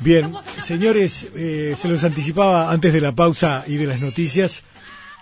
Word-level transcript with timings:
Bien, 0.00 0.34
señores, 0.62 1.26
eh, 1.34 1.74
se 1.76 1.88
los 1.88 2.04
anticipaba 2.04 2.70
antes 2.70 2.92
de 2.92 3.00
la 3.00 3.14
pausa 3.14 3.64
y 3.66 3.76
de 3.76 3.86
las 3.86 4.00
noticias. 4.00 4.62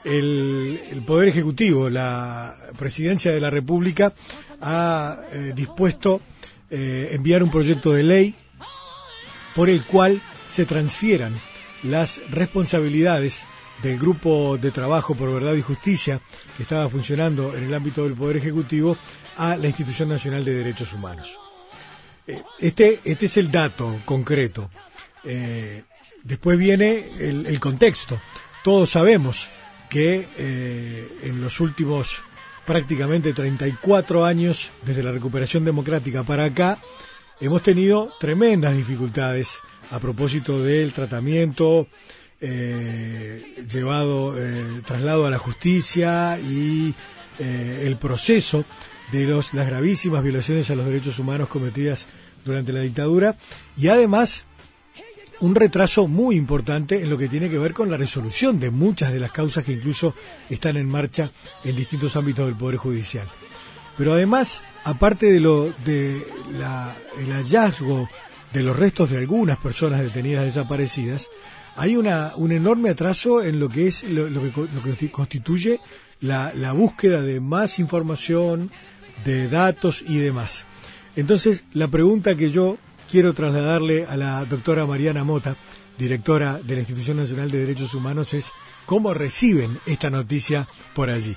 El, 0.04 1.02
Poder 1.06 1.28
Ejecutivo, 1.28 1.88
la 1.88 2.54
Presidencia 2.76 3.32
de 3.32 3.40
la 3.40 3.50
República, 3.50 4.12
ha 4.60 5.18
eh, 5.32 5.52
dispuesto 5.54 6.20
eh, 6.70 7.10
enviar 7.12 7.42
un 7.42 7.50
proyecto 7.50 7.92
de 7.92 8.02
ley 8.02 8.34
por 9.54 9.70
el 9.70 9.84
cual 9.84 10.20
se 10.48 10.66
transfieran 10.66 11.38
las 11.84 12.20
responsabilidades 12.30 13.42
del 13.82 13.98
grupo 13.98 14.56
de 14.56 14.70
trabajo 14.70 15.14
por 15.14 15.32
verdad 15.32 15.54
y 15.54 15.62
justicia 15.62 16.20
que 16.56 16.62
estaba 16.64 16.88
funcionando 16.88 17.54
en 17.54 17.64
el 17.64 17.74
ámbito 17.74 18.04
del 18.04 18.14
Poder 18.14 18.38
Ejecutivo 18.38 18.96
a 19.36 19.56
la 19.56 19.68
Institución 19.68 20.08
Nacional 20.08 20.44
de 20.44 20.54
Derechos 20.54 20.92
Humanos. 20.92 21.43
Eh, 22.26 22.42
este, 22.58 23.00
este 23.04 23.26
es 23.26 23.36
el 23.36 23.50
dato 23.50 24.00
concreto. 24.04 24.70
Eh, 25.24 25.82
después 26.22 26.58
viene 26.58 27.10
el, 27.18 27.60
contexto. 27.60 28.20
Todos 28.62 28.90
sabemos 28.90 29.48
que 29.90 30.26
eh, 30.36 31.08
en 31.22 31.40
los 31.40 31.60
últimos 31.60 32.22
prácticamente 32.66 33.32
34 33.34 34.24
años, 34.24 34.70
desde 34.86 35.02
la 35.02 35.12
recuperación 35.12 35.64
democrática 35.64 36.22
para 36.22 36.44
acá, 36.44 36.78
hemos 37.40 37.62
tenido 37.62 38.12
tremendas 38.18 38.74
dificultades 38.74 39.58
a 39.90 39.98
propósito 39.98 40.62
del 40.62 40.92
tratamiento 40.92 41.88
llevado, 42.40 44.36
traslado 44.86 45.26
a 45.26 45.30
la 45.30 45.38
justicia 45.38 46.38
y 46.38 46.94
el 47.38 47.96
proceso 47.96 48.66
de 49.18 49.26
los, 49.26 49.54
las 49.54 49.66
gravísimas 49.66 50.22
violaciones 50.22 50.70
a 50.70 50.74
los 50.74 50.86
derechos 50.86 51.18
humanos 51.18 51.48
cometidas 51.48 52.06
durante 52.44 52.72
la 52.72 52.80
dictadura 52.80 53.36
y 53.76 53.88
además 53.88 54.46
un 55.40 55.54
retraso 55.54 56.06
muy 56.06 56.36
importante 56.36 57.02
en 57.02 57.10
lo 57.10 57.18
que 57.18 57.28
tiene 57.28 57.50
que 57.50 57.58
ver 57.58 57.72
con 57.72 57.90
la 57.90 57.96
resolución 57.96 58.58
de 58.58 58.70
muchas 58.70 59.12
de 59.12 59.20
las 59.20 59.32
causas 59.32 59.64
que 59.64 59.72
incluso 59.72 60.14
están 60.48 60.76
en 60.76 60.88
marcha 60.88 61.30
en 61.64 61.76
distintos 61.76 62.16
ámbitos 62.16 62.46
del 62.46 62.56
Poder 62.56 62.76
Judicial. 62.76 63.26
Pero 63.96 64.12
además, 64.14 64.62
aparte 64.84 65.30
de 65.30 65.40
lo 65.40 65.72
de 65.84 66.26
el 67.18 67.32
hallazgo 67.32 68.08
de 68.52 68.62
los 68.62 68.76
restos 68.76 69.10
de 69.10 69.18
algunas 69.18 69.58
personas 69.58 70.00
detenidas 70.00 70.44
desaparecidas, 70.44 71.28
hay 71.76 71.96
una, 71.96 72.32
un 72.36 72.52
enorme 72.52 72.90
atraso 72.90 73.42
en 73.42 73.58
lo 73.58 73.68
que 73.68 73.88
es 73.88 74.04
lo, 74.04 74.26
que, 74.26 74.52
lo 74.56 74.96
que, 74.96 75.10
constituye 75.10 75.80
la, 76.20 76.52
la 76.54 76.72
búsqueda 76.72 77.20
de 77.20 77.40
más 77.40 77.78
información, 77.78 78.70
de 79.24 79.48
datos 79.48 80.02
y 80.06 80.18
demás. 80.18 80.66
Entonces, 81.16 81.64
la 81.72 81.88
pregunta 81.88 82.34
que 82.34 82.50
yo 82.50 82.78
quiero 83.10 83.34
trasladarle 83.34 84.06
a 84.06 84.16
la 84.16 84.44
doctora 84.44 84.86
Mariana 84.86 85.24
Mota, 85.24 85.56
directora 85.98 86.58
de 86.58 86.74
la 86.74 86.80
Institución 86.80 87.18
Nacional 87.18 87.50
de 87.50 87.58
Derechos 87.58 87.94
Humanos, 87.94 88.34
es 88.34 88.52
cómo 88.86 89.14
reciben 89.14 89.78
esta 89.86 90.10
noticia 90.10 90.66
por 90.94 91.10
allí. 91.10 91.36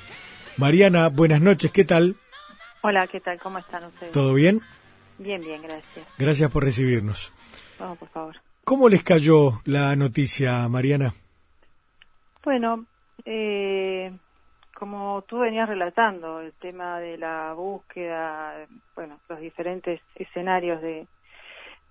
Mariana, 0.58 1.10
buenas 1.10 1.42
noches, 1.42 1.72
¿qué 1.72 1.86
tal? 1.86 2.16
Hola, 2.82 3.08
¿qué 3.08 3.20
tal? 3.20 3.40
¿Cómo 3.40 3.60
están 3.60 3.86
ustedes? 3.86 4.12
¿Todo 4.12 4.34
bien? 4.34 4.62
Bien, 5.20 5.42
bien, 5.42 5.62
gracias. 5.62 6.08
Gracias 6.18 6.52
por 6.52 6.64
recibirnos. 6.64 7.32
Vamos, 7.80 7.98
por 7.98 8.10
favor. 8.10 8.36
¿Cómo 8.64 8.90
les 8.90 9.04
cayó 9.04 9.62
la 9.66 9.96
noticia, 9.96 10.68
Mariana? 10.68 11.14
Bueno, 12.44 12.86
eh, 13.26 14.12
como 14.78 15.24
tú 15.24 15.40
venías 15.40 15.68
relatando, 15.68 16.40
el 16.40 16.54
tema 16.54 17.00
de 17.00 17.18
la 17.18 17.52
búsqueda, 17.54 18.68
bueno, 18.96 19.18
los 19.28 19.40
diferentes 19.40 20.00
escenarios 20.14 20.80
de, 20.84 21.08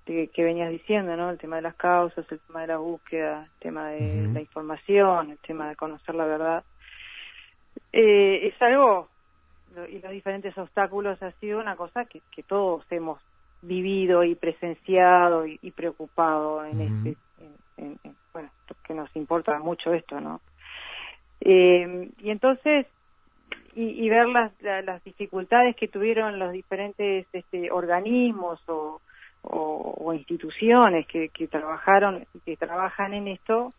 que 0.04 0.44
venías 0.44 0.70
diciendo, 0.70 1.16
¿no? 1.16 1.30
El 1.30 1.38
tema 1.38 1.56
de 1.56 1.62
las 1.62 1.74
causas, 1.74 2.24
el 2.30 2.38
tema 2.38 2.60
de 2.60 2.66
la 2.68 2.76
búsqueda, 2.76 3.42
el 3.42 3.58
tema 3.58 3.88
de 3.88 4.28
la 4.32 4.40
información, 4.40 5.32
el 5.32 5.38
tema 5.38 5.68
de 5.68 5.74
conocer 5.74 6.14
la 6.14 6.26
verdad. 6.26 6.64
Eh, 7.92 8.46
es 8.46 8.62
algo, 8.62 9.08
y 9.90 9.98
los 9.98 10.12
diferentes 10.12 10.56
obstáculos 10.56 11.20
ha 11.24 11.32
sido 11.32 11.58
una 11.58 11.74
cosa 11.74 12.04
que, 12.04 12.22
que 12.30 12.44
todos 12.44 12.84
hemos 12.90 13.20
vivido 13.62 14.22
y 14.22 14.36
presenciado 14.36 15.44
y, 15.44 15.72
preocupado 15.72 16.64
en 16.64 16.80
este, 16.80 17.16
en, 17.78 17.98
bueno, 18.32 18.48
que 18.84 18.94
nos 18.94 19.14
importa 19.16 19.58
mucho 19.58 19.92
esto, 19.92 20.20
¿no? 20.20 20.40
Eh, 21.40 22.10
y 22.18 22.30
entonces, 22.30 22.86
y, 23.74 24.08
ver 24.08 24.26
las, 24.28 24.52
las 24.62 25.04
dificultades 25.04 25.76
que 25.76 25.88
tuvieron 25.88 26.38
los 26.38 26.50
diferentes 26.50 27.26
este, 27.32 27.70
organismos 27.70 28.58
o, 28.68 29.00
o, 29.42 30.12
instituciones 30.14 31.06
que, 31.06 31.28
que 31.28 31.46
trabajaron, 31.46 32.26
que 32.44 32.56
trabajan 32.56 33.14
en 33.14 33.28
esto, 33.28 33.70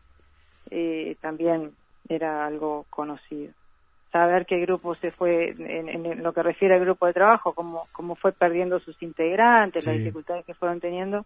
eh, 0.69 1.15
también 1.19 1.71
era 2.07 2.45
algo 2.45 2.85
conocido. 2.89 3.53
Saber 4.11 4.45
qué 4.45 4.59
grupo 4.59 4.95
se 4.95 5.11
fue, 5.11 5.53
en, 5.57 6.23
lo 6.23 6.31
que 6.31 6.43
refiere 6.43 6.75
al 6.75 6.81
grupo 6.81 7.07
de 7.07 7.13
trabajo, 7.13 7.53
cómo, 7.53 7.83
cómo 7.91 8.15
fue 8.15 8.31
perdiendo 8.31 8.79
sus 8.79 9.01
integrantes, 9.01 9.85
las 9.85 9.97
dificultades 9.97 10.45
que 10.45 10.53
fueron 10.53 10.79
teniendo, 10.79 11.25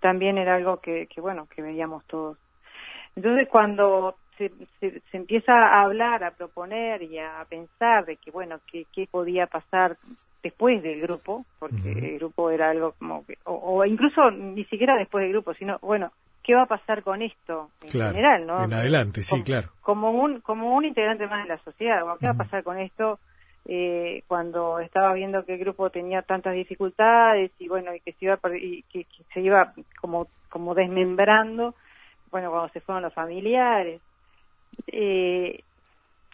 también 0.00 0.36
era 0.36 0.56
algo 0.56 0.78
que, 0.78 1.06
que, 1.06 1.20
bueno, 1.20 1.46
que 1.54 1.62
veíamos 1.62 2.04
todos. 2.06 2.36
Entonces, 3.14 3.48
cuando 3.48 4.16
se, 4.36 4.50
se, 4.80 5.16
empieza 5.16 5.52
a 5.52 5.82
hablar, 5.82 6.24
a 6.24 6.30
proponer 6.30 7.02
y 7.02 7.18
a 7.18 7.44
pensar 7.48 8.04
de 8.04 8.16
que, 8.16 8.30
bueno, 8.30 8.58
qué, 8.70 8.86
podía 9.10 9.46
pasar 9.46 9.96
después 10.42 10.82
del 10.82 11.00
grupo, 11.00 11.44
porque 11.58 11.92
el 11.92 12.18
grupo 12.18 12.50
era 12.50 12.70
algo 12.70 12.92
como 12.98 13.24
que, 13.26 13.38
o, 13.44 13.84
incluso 13.84 14.30
ni 14.30 14.64
siquiera 14.64 14.96
después 14.96 15.22
del 15.22 15.32
grupo, 15.32 15.54
sino, 15.54 15.78
bueno, 15.80 16.12
¿qué 16.42 16.54
va 16.54 16.62
a 16.62 16.66
pasar 16.66 17.02
con 17.02 17.22
esto 17.22 17.70
en 17.82 17.90
general, 17.90 18.46
no? 18.46 18.62
En 18.62 18.72
adelante, 18.72 19.22
sí, 19.22 19.42
claro. 19.42 19.68
Como 19.80 20.10
un, 20.10 20.40
como 20.40 20.76
un 20.76 20.84
integrante 20.84 21.26
más 21.26 21.42
de 21.42 21.48
la 21.48 21.58
sociedad, 21.58 22.02
¿qué 22.20 22.26
va 22.26 22.32
a 22.32 22.36
pasar 22.36 22.62
con 22.62 22.78
esto? 22.78 23.18
Eh, 23.68 24.22
cuando 24.28 24.78
estaba 24.78 25.12
viendo 25.12 25.44
que 25.44 25.54
el 25.54 25.58
grupo 25.58 25.90
tenía 25.90 26.22
tantas 26.22 26.54
dificultades 26.54 27.50
y 27.58 27.66
bueno 27.66 27.92
y 27.92 27.98
que 27.98 28.12
se 28.12 28.26
iba 28.26 28.38
y 28.56 28.84
que, 28.84 29.02
que 29.02 29.24
se 29.34 29.40
iba 29.40 29.72
como 30.00 30.28
como 30.48 30.72
desmembrando 30.76 31.74
bueno 32.30 32.52
cuando 32.52 32.68
se 32.68 32.78
fueron 32.78 33.02
los 33.02 33.12
familiares 33.12 34.00
eh, 34.86 35.60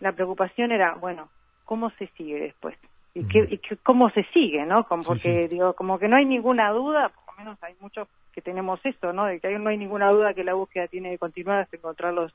la 0.00 0.12
preocupación 0.12 0.72
era, 0.72 0.94
bueno, 0.94 1.28
¿cómo 1.64 1.91
se 1.91 2.08
sigue 2.08 2.41
después? 2.41 2.76
¿Y, 3.14 3.25
qué, 3.25 3.60
cómo 3.82 4.10
se 4.10 4.25
sigue, 4.32 4.64
no? 4.64 4.84
Como, 4.84 5.04
porque, 5.04 5.48
digo, 5.48 5.75
como 5.75 5.98
que 5.98 6.08
no 6.08 6.16
hay 6.16 6.25
ninguna 6.25 6.70
duda, 6.70 7.10
por 7.10 7.34
lo 7.34 7.38
menos 7.38 7.62
hay 7.62 7.75
muchos 7.81 8.08
que 8.32 8.41
tenemos 8.41 8.81
eso, 8.84 9.12
¿no? 9.12 9.26
De 9.26 9.38
que 9.38 9.58
no 9.58 9.69
hay 9.69 9.76
ninguna 9.76 10.10
duda 10.10 10.32
que 10.32 10.44
la 10.44 10.54
búsqueda 10.54 10.88
tiene 10.88 11.10
que 11.10 11.19
continuar 11.19 11.60
hasta 11.60 11.76
encontrar 11.76 12.14
los, 12.14 12.32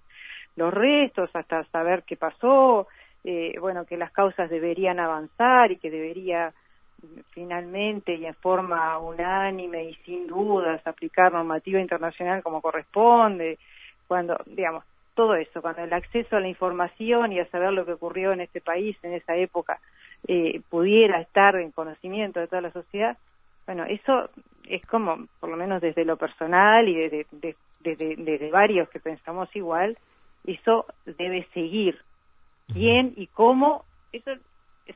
los 0.55 0.73
restos, 0.73 1.29
hasta 1.33 1.63
saber 1.65 2.03
qué 2.03 2.15
pasó, 2.15 2.87
eh, 3.23 3.55
bueno, 3.59 3.85
que 3.85 3.97
las 3.97 4.11
causas 4.11 4.49
deberían 4.49 4.99
avanzar 4.99 5.71
y 5.71 5.77
que 5.77 5.89
debería 5.89 6.53
finalmente 7.31 8.15
y 8.15 8.25
en 8.25 8.35
forma 8.35 8.97
unánime 8.97 9.83
y 9.83 9.95
sin 10.05 10.27
dudas 10.27 10.85
aplicar 10.85 11.31
normativa 11.31 11.79
internacional 11.79 12.41
como 12.41 12.61
corresponde, 12.61 13.57
cuando, 14.07 14.37
digamos, 14.45 14.83
todo 15.17 15.33
eso, 15.35 15.63
cuando 15.63 15.83
el 15.83 15.91
acceso 15.91 16.37
a 16.37 16.39
la 16.39 16.47
información 16.47 17.33
y 17.33 17.39
a 17.39 17.49
saber 17.49 17.73
lo 17.73 17.85
que 17.85 17.93
ocurrió 17.93 18.33
en 18.33 18.41
este 18.41 18.61
país 18.61 18.95
en 19.01 19.13
esa 19.13 19.35
época 19.35 19.79
eh, 20.27 20.61
pudiera 20.69 21.19
estar 21.19 21.55
en 21.55 21.71
conocimiento 21.71 22.39
de 22.39 22.47
toda 22.47 22.61
la 22.61 22.71
sociedad, 22.71 23.17
bueno, 23.65 23.83
eso 23.85 24.29
es 24.69 24.85
como, 24.85 25.27
por 25.39 25.49
lo 25.49 25.57
menos 25.57 25.81
desde 25.81 26.05
lo 26.05 26.17
personal 26.17 26.87
y 26.87 26.95
desde, 26.95 27.25
desde, 27.81 28.51
varios 28.51 28.89
que 28.89 28.99
pensamos 28.99 29.53
igual, 29.55 29.97
eso 30.45 30.85
debe 31.05 31.47
seguir. 31.53 31.97
¿Quién 32.71 33.13
y 33.15 33.27
cómo? 33.27 33.85
Eso 34.13 34.31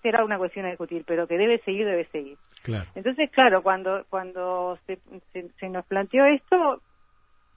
será 0.03 0.23
una 0.23 0.37
cuestión 0.37 0.65
a 0.65 0.69
discutir, 0.69 1.03
pero 1.05 1.25
que 1.25 1.37
debe 1.37 1.57
seguir, 1.59 1.85
debe 1.85 2.05
seguir. 2.05 2.37
Entonces, 2.95 3.31
claro, 3.31 3.63
cuando 3.63 4.05
cuando 4.09 4.77
se, 4.85 4.99
se, 5.33 5.69
nos 5.69 5.85
planteó 5.85 6.25
esto, 6.25 6.81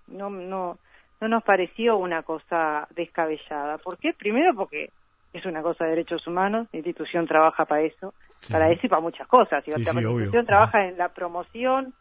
no 0.09 0.31
no 0.31 0.79
no 1.25 1.37
nos 1.37 1.43
pareció 1.43 1.97
una 1.97 2.23
cosa 2.23 2.87
descabellada. 2.95 3.79
¿Por 3.79 3.97
qué? 3.97 4.13
Primero 4.13 4.55
porque 4.55 4.91
es 5.33 5.45
una 5.47 5.63
cosa 5.63 5.85
de 5.85 5.91
derechos 5.91 6.27
humanos, 6.27 6.69
la 6.71 6.79
institución 6.79 7.27
trabaja 7.27 7.65
para 7.65 7.83
eso, 7.83 8.13
para 8.51 8.71
eso 8.71 8.81
y 8.85 8.89
para 8.91 9.01
muchas 9.01 9.27
cosas. 9.27 9.67
la 9.67 9.79
institución 9.79 10.45
trabaja 10.45 10.87
en 10.87 10.99
la 10.99 11.09
promoción, 11.09 11.95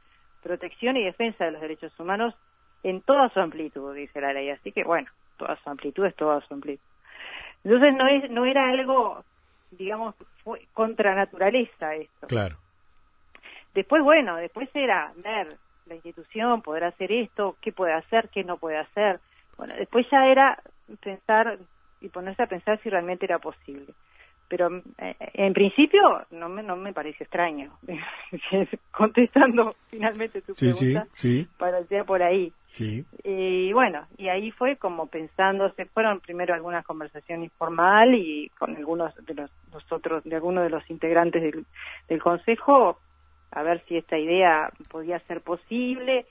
protección 0.43 0.97
y 0.97 1.05
defensa 1.05 1.45
de 1.45 1.51
los 1.51 1.61
derechos 1.61 1.97
humanos 1.97 2.35
en 2.83 3.01
toda 3.01 3.29
su 3.29 3.39
amplitud, 3.39 3.95
dice 3.95 4.19
la 4.19 4.33
ley. 4.33 4.49
Así 4.49 4.73
que, 4.73 4.83
bueno, 4.83 5.09
toda 5.37 5.57
su 5.63 5.69
amplitud 5.69 6.05
es 6.05 6.15
toda 6.15 6.41
su 6.41 6.53
amplitud. 6.53 6.83
Entonces 7.63 7.95
no, 7.95 8.07
es, 8.07 8.29
no 8.29 8.45
era 8.45 8.69
algo, 8.69 9.23
digamos, 9.71 10.15
contra 10.73 11.15
naturaleza 11.15 11.95
esto. 11.95 12.27
Claro. 12.27 12.57
Después, 13.73 14.03
bueno, 14.03 14.35
después 14.35 14.69
era 14.73 15.11
ver 15.23 15.57
la 15.85 15.95
institución 15.95 16.61
podrá 16.61 16.87
hacer 16.87 17.11
esto, 17.11 17.55
qué 17.61 17.71
puede 17.71 17.93
hacer, 17.93 18.29
qué 18.29 18.43
no 18.43 18.57
puede 18.57 18.77
hacer. 18.77 19.19
Bueno, 19.57 19.73
después 19.77 20.05
ya 20.11 20.25
era 20.25 20.61
pensar 21.01 21.57
y 22.01 22.09
ponerse 22.09 22.43
a 22.43 22.47
pensar 22.47 22.79
si 22.81 22.89
realmente 22.89 23.25
era 23.25 23.39
posible. 23.39 23.93
pero 24.49 24.69
eh, 24.99 25.15
en 25.33 25.53
principio 25.53 25.99
no 26.31 26.49
me, 26.49 26.61
no 26.61 26.75
me 26.75 26.93
parece 26.93 27.23
extraño. 27.23 27.71
Contestando 28.91 29.75
finalmente 29.89 30.41
tu 30.41 30.53
pregunta, 30.53 31.07
sí, 31.13 31.47
parecía 31.57 32.03
por 32.03 32.21
ahí. 32.21 32.51
Sí. 32.67 33.05
Y 33.23 33.71
bueno, 33.71 34.05
y 34.17 34.29
ahí 34.29 34.51
fue 34.51 34.77
como 34.77 35.07
pensando, 35.07 35.71
se 35.73 35.85
fueron 35.85 36.19
primero 36.19 36.53
algunas 36.53 36.85
conversaciones 36.85 37.45
informal 37.45 38.15
y 38.15 38.49
con 38.57 38.75
algunos 38.75 39.13
de 39.25 39.33
los, 39.35 39.51
otros, 39.91 40.23
de 40.23 40.35
algunos 40.35 40.63
de 40.63 40.71
los 40.71 40.89
integrantes 40.89 41.41
del, 41.41 41.65
del 42.09 42.21
consejo, 42.21 42.99
a 43.53 43.63
ver 43.63 43.83
si 43.87 43.97
esta 43.97 44.17
idea 44.17 44.71
podía 44.89 45.19
ser 45.19 45.41
posible. 45.41 46.25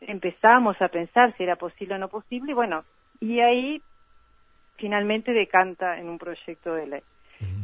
Empezamos 0.00 0.80
a 0.80 0.88
pensar 0.88 1.34
si 1.36 1.42
era 1.42 1.56
posible 1.56 1.94
o 1.94 1.98
no 1.98 2.08
posible, 2.08 2.52
y 2.52 2.54
bueno, 2.54 2.84
y 3.20 3.40
ahí 3.40 3.82
finalmente 4.76 5.32
decanta 5.32 5.98
en 5.98 6.08
un 6.08 6.18
proyecto 6.18 6.74
de 6.74 6.86
ley, 6.86 7.02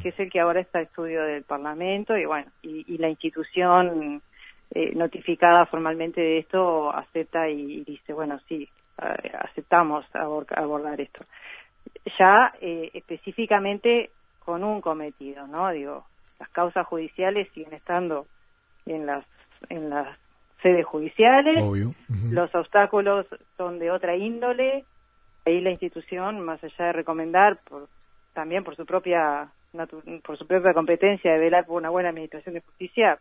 que 0.02 0.10
es 0.10 0.20
el 0.20 0.30
que 0.30 0.40
ahora 0.40 0.60
está 0.60 0.78
a 0.78 0.82
estudio 0.82 1.22
del 1.22 1.44
Parlamento 1.44 2.16
y 2.16 2.24
bueno, 2.24 2.50
y, 2.62 2.96
la 2.98 3.08
institución 3.08 4.22
eh, 4.70 4.94
notificada 4.94 5.66
formalmente 5.66 6.20
de 6.20 6.38
esto 6.38 6.94
acepta 6.94 7.48
y, 7.48 7.84
dice, 7.84 8.12
bueno, 8.12 8.38
sí, 8.48 8.68
aceptamos 8.96 10.04
abordar 10.14 11.00
esto. 11.00 11.24
Ya 12.18 12.52
eh, 12.60 12.90
específicamente 12.94 14.10
con 14.44 14.62
un 14.62 14.80
cometido, 14.80 15.46
¿no? 15.46 15.70
Digo, 15.70 16.04
las 16.38 16.48
causas 16.50 16.86
judiciales 16.86 17.48
siguen 17.52 17.74
estando 17.74 18.26
en 18.86 19.06
las 19.06 19.24
en 19.70 19.90
las 19.90 20.16
sedes 20.62 20.86
judiciales, 20.86 21.64
los 22.30 22.54
obstáculos 22.54 23.26
son 23.56 23.78
de 23.78 23.90
otra 23.90 24.16
índole, 24.16 24.84
ahí 25.46 25.60
la 25.60 25.70
institución, 25.70 26.40
más 26.40 26.62
allá 26.62 26.86
de 26.86 26.92
recomendar, 26.92 27.58
por, 27.68 27.88
también 28.32 28.64
por 28.64 28.76
su 28.76 28.84
propia 28.84 29.50
por 30.24 30.38
su 30.38 30.46
propia 30.46 30.72
competencia 30.72 31.32
de 31.32 31.38
velar 31.38 31.66
por 31.66 31.76
una 31.76 31.90
buena 31.90 32.08
administración 32.08 32.54
de 32.54 32.62
justicia, 32.62 33.18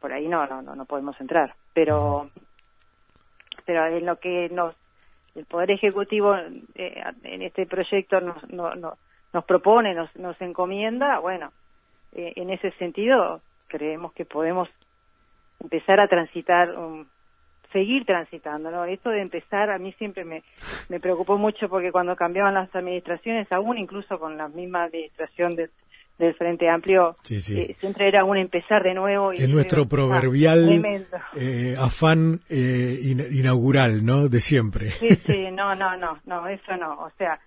por 0.00 0.12
ahí 0.12 0.28
no, 0.28 0.46
no, 0.46 0.62
no, 0.62 0.74
no 0.74 0.84
podemos 0.84 1.18
entrar. 1.20 1.54
Pero, 1.72 2.28
pero 3.64 3.86
en 3.86 4.04
lo 4.04 4.16
que 4.16 4.48
nos, 4.50 4.74
el 5.34 5.44
Poder 5.46 5.70
Ejecutivo 5.70 6.34
eh, 6.74 7.02
en 7.22 7.42
este 7.42 7.66
proyecto 7.66 8.20
nos, 8.20 8.48
no, 8.50 8.74
nos 9.32 9.44
propone, 9.44 9.94
nos, 9.94 10.14
nos 10.16 10.40
encomienda, 10.40 11.20
bueno, 11.20 11.52
eh, 12.12 12.32
en 12.36 12.50
ese 12.50 12.70
sentido 12.72 13.40
creemos 13.68 14.12
que 14.12 14.24
podemos 14.24 14.68
empezar 15.60 16.00
a 16.00 16.08
transitar 16.08 16.76
un, 16.76 17.06
seguir 17.72 18.04
transitando, 18.04 18.70
¿no? 18.70 18.84
Esto 18.84 19.10
de 19.10 19.22
empezar 19.22 19.70
a 19.70 19.78
mí 19.78 19.92
siempre 19.92 20.24
me, 20.24 20.42
me 20.88 21.00
preocupó 21.00 21.38
mucho 21.38 21.68
porque 21.68 21.92
cuando 21.92 22.16
cambiaban 22.16 22.54
las 22.54 22.74
administraciones, 22.74 23.50
aún 23.52 23.78
incluso 23.78 24.18
con 24.18 24.36
la 24.36 24.48
misma 24.48 24.84
administración 24.84 25.56
del 25.56 26.34
Frente 26.34 26.68
Amplio, 26.68 27.16
eh, 27.30 27.74
siempre 27.78 28.08
era 28.08 28.24
un 28.24 28.36
empezar 28.36 28.82
de 28.82 28.94
nuevo. 28.94 29.32
Y 29.32 29.46
nuestro 29.46 29.86
proverbial 29.86 31.06
eh, 31.36 31.76
afán 31.78 32.40
eh, 32.48 32.98
inaugural, 33.30 34.04
¿no? 34.04 34.28
De 34.28 34.40
siempre. 34.40 34.90
Sí, 34.90 35.14
sí, 35.16 35.50
no, 35.52 35.74
no, 35.74 35.96
no, 35.96 36.18
no, 36.26 36.46
eso 36.48 36.76
no. 36.76 37.00
O 37.00 37.10
sea, 37.16 37.40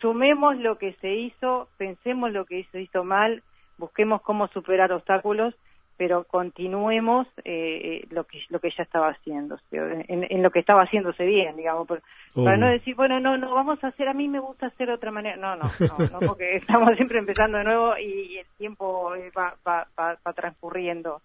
sumemos 0.00 0.56
lo 0.56 0.78
que 0.78 0.94
se 0.94 1.14
hizo, 1.14 1.68
pensemos 1.76 2.32
lo 2.32 2.46
que 2.46 2.64
se 2.72 2.82
hizo 2.82 3.04
mal, 3.04 3.42
busquemos 3.78 4.22
cómo 4.22 4.48
superar 4.48 4.92
obstáculos 4.92 5.54
pero 5.96 6.22
continuemos 6.24 7.26
eh, 7.44 8.02
eh, 8.04 8.06
lo 8.10 8.24
que 8.24 8.40
lo 8.50 8.60
que 8.60 8.70
ya 8.70 8.84
estaba 8.84 9.08
haciendo 9.08 9.58
en, 9.72 10.42
lo 10.42 10.50
que 10.50 10.60
estaba 10.60 10.84
haciéndose 10.84 11.24
bien 11.24 11.56
digamos 11.56 11.88
para 12.34 12.56
no 12.56 12.68
decir 12.68 12.94
bueno 12.94 13.18
no 13.18 13.36
no 13.36 13.52
vamos 13.52 13.82
a 13.82 13.88
hacer 13.88 14.08
a 14.08 14.14
mí 14.14 14.28
me 14.28 14.38
gusta 14.38 14.66
hacer 14.66 14.86
de 14.86 14.94
otra 14.94 15.10
manera 15.10 15.36
no 15.36 15.56
no 15.56 15.68
no, 15.88 16.18
porque 16.26 16.56
estamos 16.56 16.94
siempre 16.96 17.18
empezando 17.18 17.58
de 17.58 17.64
nuevo 17.64 17.98
y, 17.98 18.38
el 18.38 18.46
tiempo 18.56 19.14
eh, 19.14 19.30
va, 19.36 19.56
va, 19.66 19.86
va, 19.98 20.32
transcurriendo. 20.32 21.22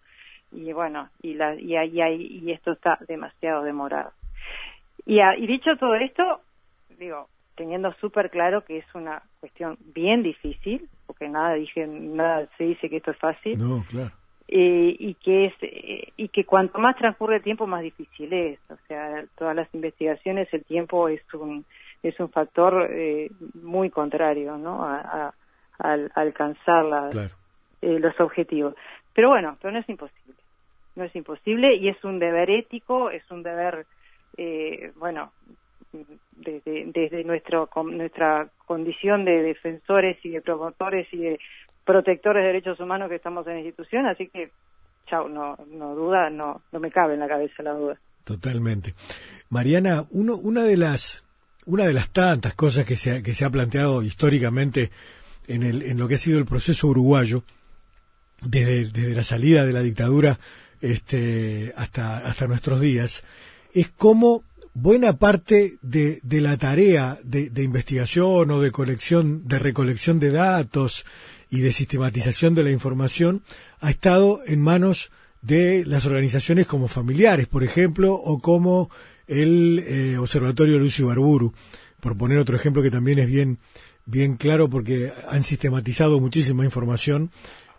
Y 0.51 0.71
bueno 0.71 1.09
y 1.21 1.33
la 1.33 1.55
y 1.55 1.75
ahí 1.75 2.41
y, 2.43 2.51
esto 2.51 2.73
está 2.73 2.97
demasiado 3.07 3.63
demorado. 3.63 4.11
Y, 5.05 5.19
y 5.19 5.47
dicho 5.47 5.75
todo 5.77 5.95
esto 5.95 6.41
digo 6.97 7.27
teniendo 7.55 7.93
súper 7.93 8.29
claro 8.29 8.63
que 8.63 8.77
es 8.77 8.85
una 8.95 9.21
cuestión 9.39 9.77
bien 9.93 10.23
difícil 10.23 10.89
porque 11.05 11.29
nada 11.29 11.53
dije 11.53 11.85
nada 11.87 12.47
se 12.57 12.65
dice 12.65 12.89
que 12.89 12.97
esto 12.97 13.11
es 13.11 13.17
fácil. 13.17 13.57
No 13.57 13.83
claro. 13.87 14.11
Eh, 14.47 14.95
y 14.99 15.13
que 15.15 15.45
es 15.45 15.53
eh, 15.61 16.11
y 16.17 16.27
que 16.27 16.45
cuanto 16.45 16.77
más 16.77 16.97
transcurre 16.97 17.37
el 17.37 17.43
tiempo 17.43 17.65
más 17.65 17.81
difícil 17.81 18.31
es. 18.33 18.59
O 18.69 18.77
sea 18.87 19.23
todas 19.37 19.55
las 19.55 19.73
investigaciones 19.73 20.47
el 20.53 20.63
tiempo 20.63 21.07
es 21.07 21.21
un 21.33 21.65
es 22.01 22.19
un 22.19 22.29
factor 22.29 22.87
eh, 22.89 23.29
muy 23.61 23.89
contrario 23.89 24.57
no 24.57 24.83
a, 24.83 25.33
alcanzar 25.79 26.85
los 27.81 28.19
objetivos. 28.19 28.75
Pero 29.13 29.29
bueno 29.29 29.57
pero 29.61 29.71
no 29.71 29.79
es 29.79 29.89
imposible. 29.89 30.35
No 30.95 31.03
es 31.03 31.15
imposible 31.15 31.75
y 31.75 31.89
es 31.89 32.03
un 32.03 32.19
deber 32.19 32.49
ético 32.49 33.09
es 33.09 33.29
un 33.31 33.43
deber 33.43 33.85
bueno 34.95 35.31
desde, 36.31 36.85
desde 36.93 37.23
nuestro 37.23 37.69
nuestra 37.85 38.49
condición 38.65 39.25
de 39.25 39.41
defensores 39.41 40.17
y 40.23 40.29
de 40.29 40.41
promotores 40.41 41.07
y 41.11 41.17
de 41.17 41.39
protectores 41.85 42.43
de 42.43 42.47
derechos 42.47 42.79
humanos 42.79 43.09
que 43.09 43.15
estamos 43.15 43.45
en 43.47 43.53
la 43.53 43.59
institución, 43.59 44.05
así 44.05 44.27
que, 44.27 44.51
chao, 45.07 45.27
no, 45.27 45.57
no 45.71 45.95
duda, 45.95 46.29
no, 46.29 46.61
no 46.71 46.79
me 46.79 46.91
cabe 46.91 47.15
en 47.15 47.19
la 47.19 47.27
cabeza 47.27 47.63
la 47.63 47.73
duda. 47.73 47.97
Totalmente. 48.23 48.93
Mariana, 49.49 50.05
uno, 50.11 50.35
una 50.35 50.63
de 50.63 50.77
las, 50.77 51.25
una 51.65 51.85
de 51.85 51.93
las 51.93 52.09
tantas 52.09 52.55
cosas 52.55 52.85
que 52.85 52.95
se 52.95 53.11
ha, 53.11 53.21
que 53.21 53.35
se 53.35 53.43
ha 53.45 53.49
planteado 53.49 54.01
históricamente 54.01 54.91
en, 55.47 55.63
el, 55.63 55.83
en 55.83 55.97
lo 55.97 56.07
que 56.07 56.15
ha 56.15 56.19
sido 56.19 56.39
el 56.39 56.45
proceso 56.45 56.87
uruguayo, 56.87 57.43
desde, 58.41 58.85
desde 58.85 59.15
la 59.15 59.23
salida 59.23 59.65
de 59.65 59.73
la 59.73 59.81
dictadura 59.81 60.39
este, 60.81 61.73
hasta, 61.77 62.19
hasta 62.19 62.47
nuestros 62.47 62.79
días, 62.79 63.23
es 63.73 63.89
cómo 63.89 64.43
buena 64.73 65.17
parte 65.17 65.77
de, 65.81 66.19
de 66.23 66.41
la 66.41 66.57
tarea 66.57 67.19
de, 67.23 67.49
de, 67.49 67.63
investigación 67.63 68.49
o 68.51 68.59
de 68.59 68.71
colección, 68.71 69.47
de 69.47 69.59
recolección 69.59 70.19
de 70.19 70.31
datos 70.31 71.05
y 71.49 71.59
de 71.59 71.73
sistematización 71.73 72.55
de 72.55 72.63
la 72.63 72.71
información 72.71 73.43
ha 73.79 73.91
estado 73.91 74.41
en 74.45 74.61
manos 74.61 75.11
de 75.41 75.83
las 75.85 76.05
organizaciones 76.05 76.65
como 76.65 76.87
familiares, 76.87 77.47
por 77.47 77.63
ejemplo, 77.63 78.13
o 78.13 78.39
como 78.39 78.89
el 79.27 79.83
eh, 79.85 80.17
Observatorio 80.17 80.79
Lucio 80.79 81.07
Barburu, 81.07 81.53
por 81.99 82.17
poner 82.17 82.37
otro 82.37 82.55
ejemplo 82.55 82.81
que 82.81 82.91
también 82.91 83.19
es 83.19 83.27
bien, 83.27 83.59
bien 84.05 84.35
claro 84.37 84.69
porque 84.69 85.11
han 85.29 85.43
sistematizado 85.43 86.19
muchísima 86.19 86.65
información 86.65 87.29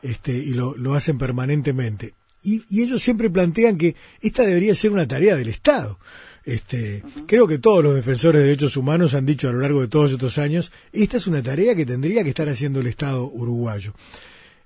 este, 0.03 0.33
y 0.33 0.53
lo, 0.53 0.77
lo 0.77 0.95
hacen 0.95 1.19
permanentemente. 1.19 2.15
Y, 2.43 2.63
y 2.69 2.83
ellos 2.83 3.03
siempre 3.03 3.31
plantean 3.31 3.79
que 3.79 3.97
esta 4.21 4.43
debería 4.43 4.75
ser 4.75 4.93
una 4.93 5.09
tarea 5.09 5.35
del 5.35 5.49
Estado. 5.49 5.99
Este, 6.47 7.03
Creo 7.27 7.47
que 7.47 7.59
todos 7.59 7.83
los 7.83 7.95
defensores 7.95 8.41
de 8.41 8.49
derechos 8.49 8.77
humanos 8.77 9.15
han 9.15 9.25
dicho 9.25 9.49
a 9.49 9.53
lo 9.53 9.61
largo 9.61 9.81
de 9.81 9.89
todos 9.89 10.13
estos 10.13 10.37
años, 10.39 10.73
esta 10.93 11.17
es 11.17 11.27
una 11.27 11.43
tarea 11.43 11.75
que 11.75 11.87
tendría 11.87 12.23
que 12.23 12.31
estar 12.31 12.49
haciendo 12.49 12.81
el 12.81 12.87
Estado 12.87 13.25
uruguayo. 13.25 13.93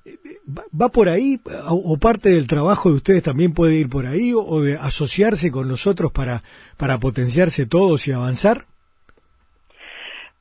Eh, 0.05 0.17
¿Va 0.49 0.89
por 0.89 1.09
ahí 1.09 1.41
o 1.69 1.97
parte 1.99 2.31
del 2.31 2.47
trabajo 2.47 2.91
de 2.91 2.97
ustedes 2.97 3.23
también 3.23 3.53
puede 3.55 3.75
ir 3.75 3.89
por 3.89 4.07
ahí 4.07 4.33
o 4.35 4.61
de 4.61 4.75
asociarse 4.75 5.53
con 5.53 5.69
nosotros 5.69 6.11
para, 6.11 6.43
para 6.77 6.99
potenciarse 6.99 7.67
todos 7.67 8.09
y 8.09 8.13
avanzar? 8.13 8.63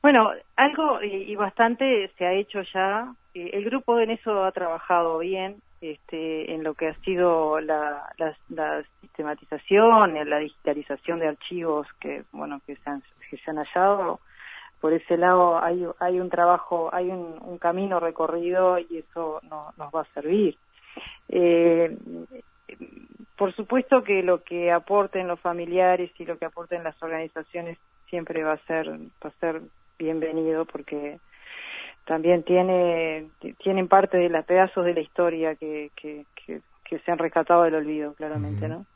Bueno, 0.02 0.30
algo 0.56 1.02
y 1.02 1.34
bastante 1.36 2.10
se 2.16 2.24
ha 2.24 2.32
hecho 2.32 2.60
ya. 2.72 3.12
Eh, 3.34 3.50
el 3.52 3.64
grupo 3.64 3.98
en 4.00 4.10
eso 4.10 4.44
ha 4.44 4.52
trabajado 4.52 5.18
bien 5.18 5.56
este, 5.80 6.52
en 6.52 6.64
lo 6.64 6.74
que 6.74 6.88
ha 6.88 6.94
sido 7.00 7.60
la, 7.60 8.12
la, 8.48 8.84
sistematización, 9.00 10.14
la 10.28 10.38
digitalización 10.38 11.20
de 11.20 11.28
archivos 11.28 11.86
que 12.00 12.24
bueno 12.32 12.60
que 12.66 12.76
se 12.76 12.90
han, 12.90 13.02
que 13.30 13.36
se 13.36 13.50
han 13.50 13.58
hallado. 13.58 14.20
Por 14.80 14.92
ese 14.92 15.16
lado 15.16 15.58
hay, 15.62 15.84
hay 15.98 16.20
un 16.20 16.30
trabajo, 16.30 16.90
hay 16.92 17.08
un, 17.08 17.58
camino 17.58 17.98
recorrido 17.98 18.78
y 18.78 18.98
eso 18.98 19.40
no, 19.42 19.72
nos 19.76 19.92
va 19.92 20.02
a 20.02 20.14
servir. 20.14 20.56
Eh, 21.28 21.96
por 23.36 23.54
supuesto 23.54 24.02
que 24.02 24.22
lo 24.22 24.42
que 24.42 24.70
aporten 24.70 25.26
los 25.26 25.40
familiares 25.40 26.10
y 26.18 26.24
lo 26.24 26.38
que 26.38 26.44
aporten 26.44 26.84
las 26.84 27.00
organizaciones 27.02 27.78
siempre 28.08 28.42
va 28.42 28.52
a 28.52 28.66
ser 28.66 28.88
va 28.90 29.30
a 29.30 29.40
ser 29.40 29.62
bienvenido 29.98 30.64
porque 30.64 31.18
también 32.08 32.42
tiene 32.42 33.28
tienen 33.62 33.86
parte 33.86 34.16
de 34.16 34.30
los 34.30 34.44
pedazos 34.46 34.82
de 34.86 34.94
la 34.94 35.00
historia 35.00 35.54
que, 35.56 35.90
que, 35.94 36.24
que, 36.84 36.98
se 37.00 37.12
han 37.12 37.18
rescatado 37.18 37.64
del 37.64 37.74
olvido, 37.74 38.14
claramente, 38.14 38.66
¿no? 38.66 38.86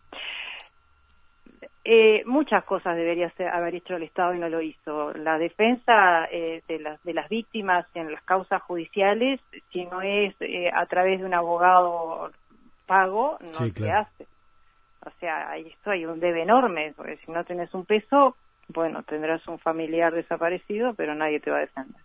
Eh, 1.84 2.22
muchas 2.24 2.64
cosas 2.64 2.96
debería 2.96 3.28
ser, 3.32 3.48
haber 3.48 3.74
hecho 3.74 3.96
el 3.96 4.04
Estado 4.04 4.34
y 4.34 4.38
no 4.38 4.48
lo 4.48 4.62
hizo. 4.62 5.12
La 5.12 5.36
defensa 5.36 6.24
eh, 6.32 6.62
de, 6.66 6.78
las, 6.78 7.02
de 7.02 7.12
las 7.12 7.28
víctimas 7.28 7.84
en 7.94 8.10
las 8.10 8.22
causas 8.22 8.62
judiciales, 8.62 9.40
si 9.72 9.84
no 9.84 10.00
es 10.00 10.34
eh, 10.40 10.70
a 10.72 10.86
través 10.86 11.20
de 11.20 11.26
un 11.26 11.34
abogado 11.34 12.30
pago, 12.86 13.36
no 13.42 13.68
se 13.68 13.92
hace. 13.92 14.26
O 15.04 15.10
sea, 15.20 15.54
esto 15.58 15.90
hay 15.90 16.06
un 16.06 16.18
debe 16.18 16.42
enorme, 16.42 16.94
porque 16.96 17.18
si 17.18 17.30
no 17.30 17.44
tenés 17.44 17.74
un 17.74 17.84
peso, 17.84 18.36
bueno, 18.68 19.02
tendrás 19.02 19.46
un 19.48 19.58
familiar 19.58 20.14
desaparecido, 20.14 20.94
pero 20.94 21.14
nadie 21.14 21.40
te 21.40 21.50
va 21.50 21.58
a 21.58 21.60
defender 21.60 22.00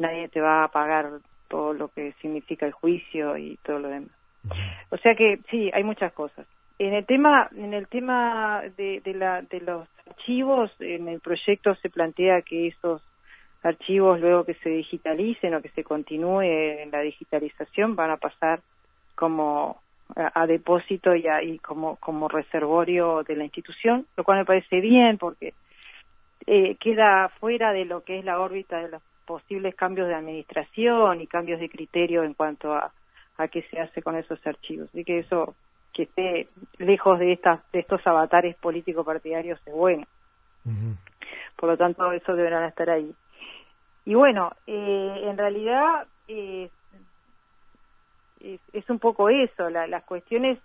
nadie 0.00 0.28
te 0.28 0.40
va 0.40 0.64
a 0.64 0.68
pagar 0.68 1.20
todo 1.48 1.72
lo 1.72 1.88
que 1.88 2.12
significa 2.20 2.66
el 2.66 2.72
juicio 2.72 3.36
y 3.36 3.58
todo 3.62 3.78
lo 3.78 3.88
demás. 3.88 4.10
O 4.90 4.96
sea 4.96 5.14
que 5.14 5.40
sí, 5.50 5.70
hay 5.72 5.84
muchas 5.84 6.12
cosas. 6.12 6.46
En 6.78 6.94
el 6.94 7.04
tema, 7.04 7.50
en 7.54 7.74
el 7.74 7.88
tema 7.88 8.62
de, 8.76 9.00
de, 9.04 9.14
la, 9.14 9.42
de 9.42 9.60
los 9.60 9.86
archivos, 10.08 10.70
en 10.80 11.08
el 11.08 11.20
proyecto 11.20 11.74
se 11.76 11.90
plantea 11.90 12.40
que 12.42 12.68
esos 12.68 13.02
archivos 13.62 14.18
luego 14.20 14.44
que 14.44 14.54
se 14.54 14.70
digitalicen 14.70 15.54
o 15.54 15.60
que 15.60 15.68
se 15.70 15.84
continúe 15.84 16.42
en 16.42 16.90
la 16.90 17.00
digitalización 17.00 17.94
van 17.94 18.10
a 18.10 18.16
pasar 18.16 18.60
como 19.14 19.82
a, 20.16 20.46
depósito 20.46 21.14
y, 21.14 21.26
a, 21.28 21.42
y 21.42 21.58
como, 21.58 21.96
como 21.96 22.28
reservorio 22.28 23.22
de 23.22 23.36
la 23.36 23.44
institución, 23.44 24.06
lo 24.16 24.24
cual 24.24 24.38
me 24.38 24.44
parece 24.46 24.80
bien 24.80 25.18
porque 25.18 25.52
eh, 26.46 26.76
queda 26.76 27.28
fuera 27.40 27.72
de 27.72 27.84
lo 27.84 28.02
que 28.02 28.18
es 28.18 28.24
la 28.24 28.40
órbita 28.40 28.78
de 28.78 28.88
los 28.88 29.02
posibles 29.30 29.76
cambios 29.76 30.08
de 30.08 30.14
administración 30.16 31.20
y 31.20 31.28
cambios 31.28 31.60
de 31.60 31.68
criterio 31.68 32.24
en 32.24 32.34
cuanto 32.34 32.74
a, 32.74 32.90
a 33.36 33.46
qué 33.46 33.62
se 33.70 33.78
hace 33.78 34.02
con 34.02 34.16
esos 34.16 34.44
archivos. 34.44 34.88
Así 34.88 35.04
que 35.04 35.20
eso, 35.20 35.54
que 35.92 36.02
esté 36.02 36.46
lejos 36.78 37.20
de, 37.20 37.34
estas, 37.34 37.60
de 37.70 37.78
estos 37.78 38.04
avatares 38.04 38.56
político-partidarios 38.56 39.60
es 39.64 39.72
bueno. 39.72 40.04
Por 41.54 41.68
lo 41.68 41.76
tanto, 41.76 42.10
eso 42.10 42.34
deberán 42.34 42.64
estar 42.64 42.90
ahí. 42.90 43.14
Y 44.04 44.14
bueno, 44.14 44.50
eh, 44.66 45.20
en 45.22 45.38
realidad 45.38 46.08
eh, 46.26 46.68
es, 48.72 48.90
un 48.90 48.98
poco 48.98 49.30
eso, 49.30 49.70
la, 49.70 49.86
las 49.86 50.02
cuestiones 50.02 50.58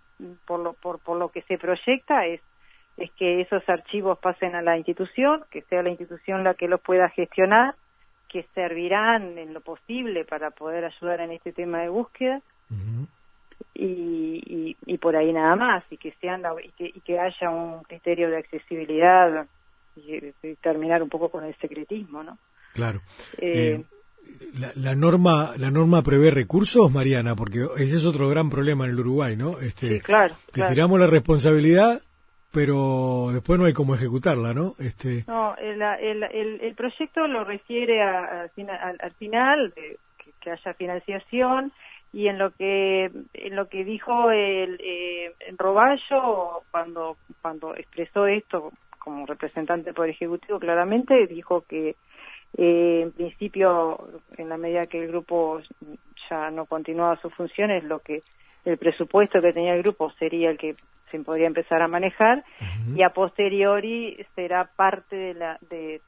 por 0.48 0.60
lo, 0.60 0.74
por, 0.74 0.98
por 1.04 1.20
lo 1.20 1.30
que 1.30 1.44
se 1.44 1.60
proyecta 1.60 2.26
es 2.26 2.42
es 2.98 3.12
que 3.12 3.42
esos 3.42 3.68
archivos 3.68 4.18
pasen 4.20 4.56
a 4.56 4.62
la 4.62 4.78
institución, 4.78 5.44
que 5.52 5.64
sea 5.64 5.84
la 5.84 5.90
institución 5.90 6.46
la 6.46 6.54
que 6.54 6.70
los 6.70 6.80
pueda 6.80 7.10
gestionar, 7.10 7.76
que 8.36 8.46
servirán 8.54 9.38
en 9.38 9.54
lo 9.54 9.62
posible 9.62 10.26
para 10.26 10.52
poder 10.52 10.84
ayudar 10.84 11.22
en 11.22 11.32
este 11.32 11.54
tema 11.54 11.80
de 11.80 11.88
búsqueda 11.88 12.42
y, 13.74 14.76
y, 14.86 14.98
por 14.98 15.16
ahí 15.16 15.32
nada 15.32 15.56
más 15.56 15.86
y 15.90 15.96
que 15.96 16.14
sean 16.20 16.44
y, 16.62 16.70
que, 16.72 16.86
y 16.94 17.00
que 17.00 17.18
haya 17.18 17.50
un 17.50 17.84
criterio 17.84 18.30
de 18.30 18.40
accesibilidad 18.40 19.48
y, 19.96 20.20
terminar 20.62 21.02
un 21.02 21.08
poco 21.08 21.30
con 21.30 21.46
el 21.46 21.56
secretismo, 21.62 22.24
¿no? 22.24 22.38
Claro. 22.74 23.00
Eh, 23.38 23.80
eh, 23.80 23.84
la, 24.76 24.96
norma 24.96 25.54
la 25.56 25.72
norma 25.72 26.02
prevé 26.02 26.30
recursos, 26.30 26.92
Mariana, 26.92 27.38
porque 27.38 27.66
ese 27.78 27.96
es 27.96 28.06
otro 28.06 28.28
gran 28.28 28.50
problema 28.50 28.84
en 28.84 28.92
el 28.92 29.00
Uruguay, 29.00 29.38
¿no? 29.38 29.62
Este, 29.62 30.02
claro, 30.02 30.36
tiramos 30.52 31.00
la 31.00 31.08
responsabilidad, 31.08 32.02
pero 32.56 33.32
después 33.34 33.60
no 33.60 33.66
hay 33.66 33.74
cómo 33.74 33.96
ejecutarla, 33.96 34.54
¿no? 34.54 34.76
Este... 34.80 35.26
No, 35.28 35.58
el, 35.58 35.82
el, 35.82 36.24
el, 36.62 36.74
proyecto 36.74 37.28
lo 37.28 37.44
refiere 37.44 38.02
a, 38.02 38.44
al, 38.44 39.12
final, 39.12 39.74
que, 39.76 39.98
que, 40.40 40.52
haya 40.52 40.74
financiación 40.74 41.74
y 42.14 42.30
en 42.30 42.38
lo 42.38 42.52
que 42.52 43.12
en 43.34 43.56
lo 43.58 43.68
que 43.68 43.84
dijo 43.84 44.32
el, 44.32 44.80
eh, 44.82 45.34
Roballo 45.58 46.64
cuando 46.72 47.18
cuando 47.42 47.76
expresó 47.76 48.26
esto 48.26 48.72
como 49.00 49.26
representante 49.26 49.92
por 49.92 50.08
ejecutivo 50.08 50.58
claramente 50.58 51.28
dijo 51.28 51.66
que 51.68 51.98
eh, 52.58 53.02
en 53.04 53.12
principio, 53.12 54.08
en 54.38 54.48
la 54.48 54.56
medida 54.56 54.86
que 54.86 55.04
el 55.04 55.10
grupo 55.10 55.60
ya 56.30 56.50
no 56.52 56.66
continuaba 56.66 57.20
sus 57.22 57.34
funciones, 57.34 57.84
lo 57.84 58.00
que 58.00 58.24
el 58.66 58.78
presupuesto 58.78 59.42
que 59.42 59.54
tenía 59.54 59.76
el 59.76 59.84
grupo 59.84 60.12
sería 60.12 60.50
el 60.50 60.58
que 60.58 60.76
se 61.12 61.20
podría 61.20 61.48
empezar 61.48 61.82
a 61.82 61.88
manejar 61.88 62.44
y 62.96 63.04
a 63.04 63.12
posteriori 63.12 64.18
será 64.36 64.70
parte 64.76 65.16
de 65.16 65.34
la 65.36 65.58
de, 65.70 66.02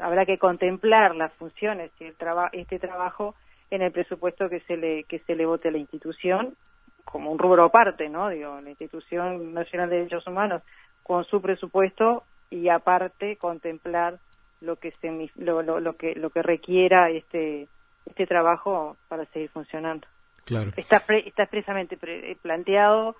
habrá 0.00 0.26
que 0.26 0.38
contemplar 0.38 1.14
las 1.14 1.32
funciones 1.34 1.92
y 2.00 2.04
el 2.04 2.16
este 2.52 2.78
trabajo 2.78 3.34
en 3.70 3.82
el 3.82 3.92
presupuesto 3.92 4.48
que 4.48 4.60
se 4.60 4.76
le 4.76 5.04
que 5.04 5.20
se 5.20 5.36
le 5.36 5.46
vote 5.46 5.68
a 5.68 5.72
la 5.72 5.78
institución 5.78 6.56
como 7.04 7.30
un 7.30 7.38
rubro 7.38 7.64
aparte, 7.64 8.08
¿no? 8.08 8.28
Digo, 8.28 8.60
la 8.60 8.70
institución 8.70 9.54
nacional 9.54 9.90
de 9.90 9.96
derechos 9.96 10.26
humanos 10.26 10.62
con 11.02 11.24
su 11.24 11.40
presupuesto 11.40 12.24
y 12.50 12.68
aparte 12.68 13.36
contemplar 13.36 14.18
lo 14.60 14.76
que 14.76 14.92
se, 15.00 15.30
lo, 15.36 15.62
lo, 15.62 15.96
que 15.96 16.14
lo 16.14 16.30
que 16.30 16.42
requiera 16.42 17.10
este 17.10 17.68
este 18.06 18.26
trabajo 18.26 18.96
para 19.08 19.24
seguir 19.26 19.50
funcionando. 19.50 20.06
Claro. 20.50 20.72
Está 20.76 21.04
está 21.24 21.44
expresamente 21.44 21.96
eh, 22.02 22.36
planteado 22.42 23.14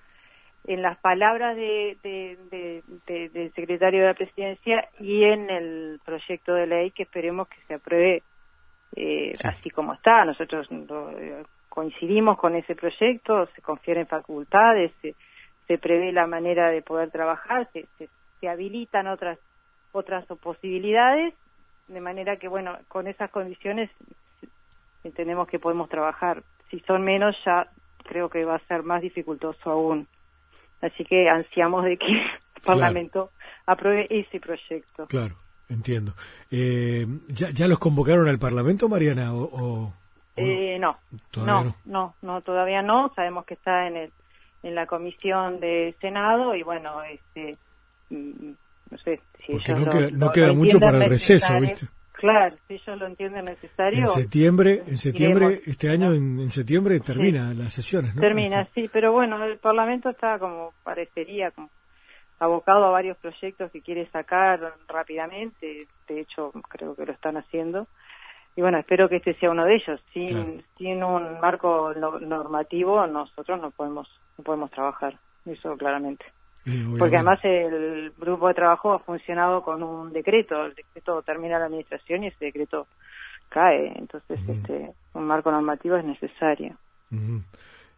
en 0.66 0.82
las 0.82 0.98
palabras 0.98 1.56
de, 1.56 1.96
del 3.06 3.52
secretario 3.54 4.00
de 4.00 4.06
la 4.08 4.14
presidencia 4.14 4.88
y 4.98 5.22
en 5.22 5.48
el 5.48 6.00
proyecto 6.04 6.54
de 6.54 6.66
ley 6.66 6.90
que 6.90 7.04
esperemos 7.04 7.46
que 7.46 7.56
se 7.68 7.74
apruebe 7.74 8.24
eh, 8.96 9.32
así 9.44 9.70
como 9.70 9.94
está. 9.94 10.24
Nosotros 10.24 10.66
eh, 10.72 11.44
coincidimos 11.68 12.36
con 12.36 12.56
ese 12.56 12.74
proyecto, 12.74 13.46
se 13.54 13.62
confieren 13.62 14.08
facultades, 14.08 14.90
se, 15.00 15.14
se 15.68 15.78
prevé 15.78 16.10
la 16.10 16.26
manera 16.26 16.68
de 16.68 16.82
poder 16.82 17.12
trabajar, 17.12 17.68
se, 17.72 17.86
se 18.40 18.48
habilitan 18.48 19.06
otras 19.06 19.38
otras 19.92 20.26
posibilidades, 20.40 21.34
de 21.88 22.00
manera 22.00 22.36
que, 22.36 22.48
bueno, 22.48 22.76
con 22.88 23.06
esas 23.06 23.30
condiciones 23.30 23.90
entendemos 25.04 25.48
que 25.48 25.58
podemos 25.58 25.88
trabajar. 25.88 26.42
Si 26.70 26.80
son 26.80 27.02
menos, 27.02 27.36
ya 27.44 27.68
creo 28.04 28.28
que 28.28 28.44
va 28.44 28.56
a 28.56 28.66
ser 28.66 28.82
más 28.82 29.02
dificultoso 29.02 29.70
aún. 29.70 30.06
Así 30.80 31.04
que 31.04 31.28
ansiamos 31.28 31.84
de 31.84 31.96
que 31.96 32.06
el 32.56 32.62
Parlamento 32.64 33.30
apruebe 33.66 34.06
ese 34.10 34.40
proyecto. 34.40 35.06
Claro, 35.06 35.34
entiendo. 35.68 36.14
Eh, 36.50 37.06
¿ya, 37.28 37.50
¿Ya 37.50 37.68
los 37.68 37.78
convocaron 37.78 38.28
al 38.28 38.38
Parlamento, 38.38 38.88
Mariana? 38.88 39.32
O, 39.34 39.92
eh, 40.36 40.78
no, 40.78 40.98
no, 41.36 41.74
no, 41.84 42.14
no, 42.22 42.40
todavía 42.40 42.82
no. 42.82 43.12
Sabemos 43.14 43.44
que 43.44 43.54
está 43.54 43.86
en 43.86 43.96
el 43.96 44.12
en 44.62 44.74
la 44.74 44.86
comisión 44.86 45.60
de 45.60 45.94
Senado 46.00 46.54
y 46.54 46.62
bueno, 46.62 47.02
este 47.02 47.56
mm, 48.10 48.50
no 48.90 48.98
sé 48.98 49.20
si 49.46 49.52
Porque 49.52 49.74
no, 49.74 49.86
queda, 49.86 50.10
no 50.10 50.30
queda 50.30 50.52
mucho 50.52 50.78
para 50.78 51.04
el 51.04 51.10
receso, 51.10 51.58
¿viste? 51.60 51.86
Claro, 52.20 52.54
si 52.68 52.74
ellos 52.74 52.98
lo 52.98 53.06
entienden 53.06 53.46
necesario. 53.46 54.00
En 54.00 54.08
septiembre, 54.08 54.82
en 54.86 54.98
septiembre, 54.98 55.62
este 55.64 55.88
año 55.88 56.12
en, 56.12 56.50
septiembre 56.50 57.00
termina 57.00 57.54
las 57.54 57.72
sesiones, 57.72 58.14
¿no? 58.14 58.20
Termina, 58.20 58.60
este. 58.60 58.82
sí, 58.82 58.90
pero 58.92 59.12
bueno, 59.12 59.42
el 59.42 59.56
Parlamento 59.56 60.10
está 60.10 60.38
como 60.38 60.74
parecería 60.84 61.50
como 61.50 61.70
abocado 62.38 62.84
a 62.84 62.90
varios 62.90 63.16
proyectos 63.16 63.70
que 63.70 63.80
quiere 63.80 64.06
sacar 64.10 64.74
rápidamente, 64.86 65.86
de 66.08 66.20
hecho 66.20 66.52
creo 66.68 66.94
que 66.94 67.06
lo 67.06 67.12
están 67.12 67.38
haciendo. 67.38 67.86
Y 68.54 68.60
bueno, 68.60 68.78
espero 68.78 69.08
que 69.08 69.16
este 69.16 69.32
sea 69.34 69.50
uno 69.50 69.64
de 69.64 69.76
ellos. 69.76 69.98
Sin, 70.12 70.62
sin 70.76 71.02
un 71.02 71.40
marco 71.40 71.94
normativo 71.94 73.06
nosotros 73.06 73.58
no 73.62 73.70
podemos 73.70 74.08
no 74.36 74.44
podemos 74.44 74.70
trabajar, 74.70 75.18
eso 75.46 75.74
claramente. 75.78 76.26
Porque 76.98 77.16
además 77.16 77.40
el 77.42 78.12
grupo 78.18 78.48
de 78.48 78.54
trabajo 78.54 78.92
ha 78.92 78.98
funcionado 78.98 79.62
con 79.62 79.82
un 79.82 80.12
decreto, 80.12 80.66
el 80.66 80.74
decreto 80.74 81.22
termina 81.22 81.58
la 81.58 81.66
administración 81.66 82.24
y 82.24 82.28
ese 82.28 82.46
decreto 82.46 82.86
cae, 83.48 83.92
entonces 83.96 84.38
este 84.46 84.92
un 85.14 85.26
marco 85.26 85.50
normativo 85.50 85.96
es 85.96 86.04
necesario. 86.04 86.76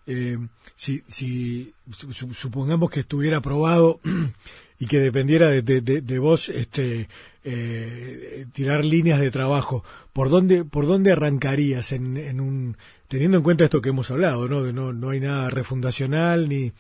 eh, 0.07 0.39
si, 0.75 1.01
si 1.01 1.75
supongamos 1.91 2.91
que 2.91 3.01
estuviera 3.01 3.39
aprobado 3.39 4.01
y 4.79 4.87
que 4.87 4.99
dependiera 4.99 5.49
de, 5.49 5.63
de, 5.63 6.19
vos 6.19 6.49
este 6.49 7.09
eh, 7.45 8.47
tirar 8.53 8.85
líneas 8.85 9.21
de 9.21 9.31
trabajo, 9.31 9.85
¿por 10.13 10.31
dónde 10.31 10.65
por 10.65 10.87
dónde 10.87 11.13
arrancarías 11.13 11.93
en, 11.93 12.17
en 12.17 12.41
un 12.41 12.77
teniendo 13.09 13.37
en 13.39 13.43
cuenta 13.43 13.65
esto 13.65 13.83
que 13.83 13.91
hemos 13.91 14.11
hablado, 14.11 14.49
no 14.49 14.63
de 14.63 14.73
no 14.73 14.93
no 14.93 15.11
hay 15.11 15.21
nada 15.21 15.51
refundacional 15.51 16.49
ni 16.49 16.73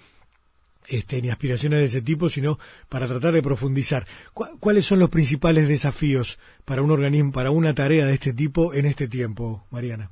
este, 0.88 1.22
ni 1.22 1.30
aspiraciones 1.30 1.80
de 1.80 1.86
ese 1.86 2.02
tipo, 2.02 2.28
sino 2.28 2.58
para 2.88 3.06
tratar 3.06 3.32
de 3.32 3.42
profundizar. 3.42 4.04
¿Cuáles 4.32 4.84
son 4.86 4.98
los 4.98 5.10
principales 5.10 5.68
desafíos 5.68 6.38
para 6.64 6.82
un 6.82 6.90
organismo, 6.90 7.32
para 7.32 7.50
una 7.50 7.74
tarea 7.74 8.06
de 8.06 8.14
este 8.14 8.32
tipo 8.32 8.74
en 8.74 8.86
este 8.86 9.08
tiempo, 9.08 9.64
Mariana? 9.70 10.10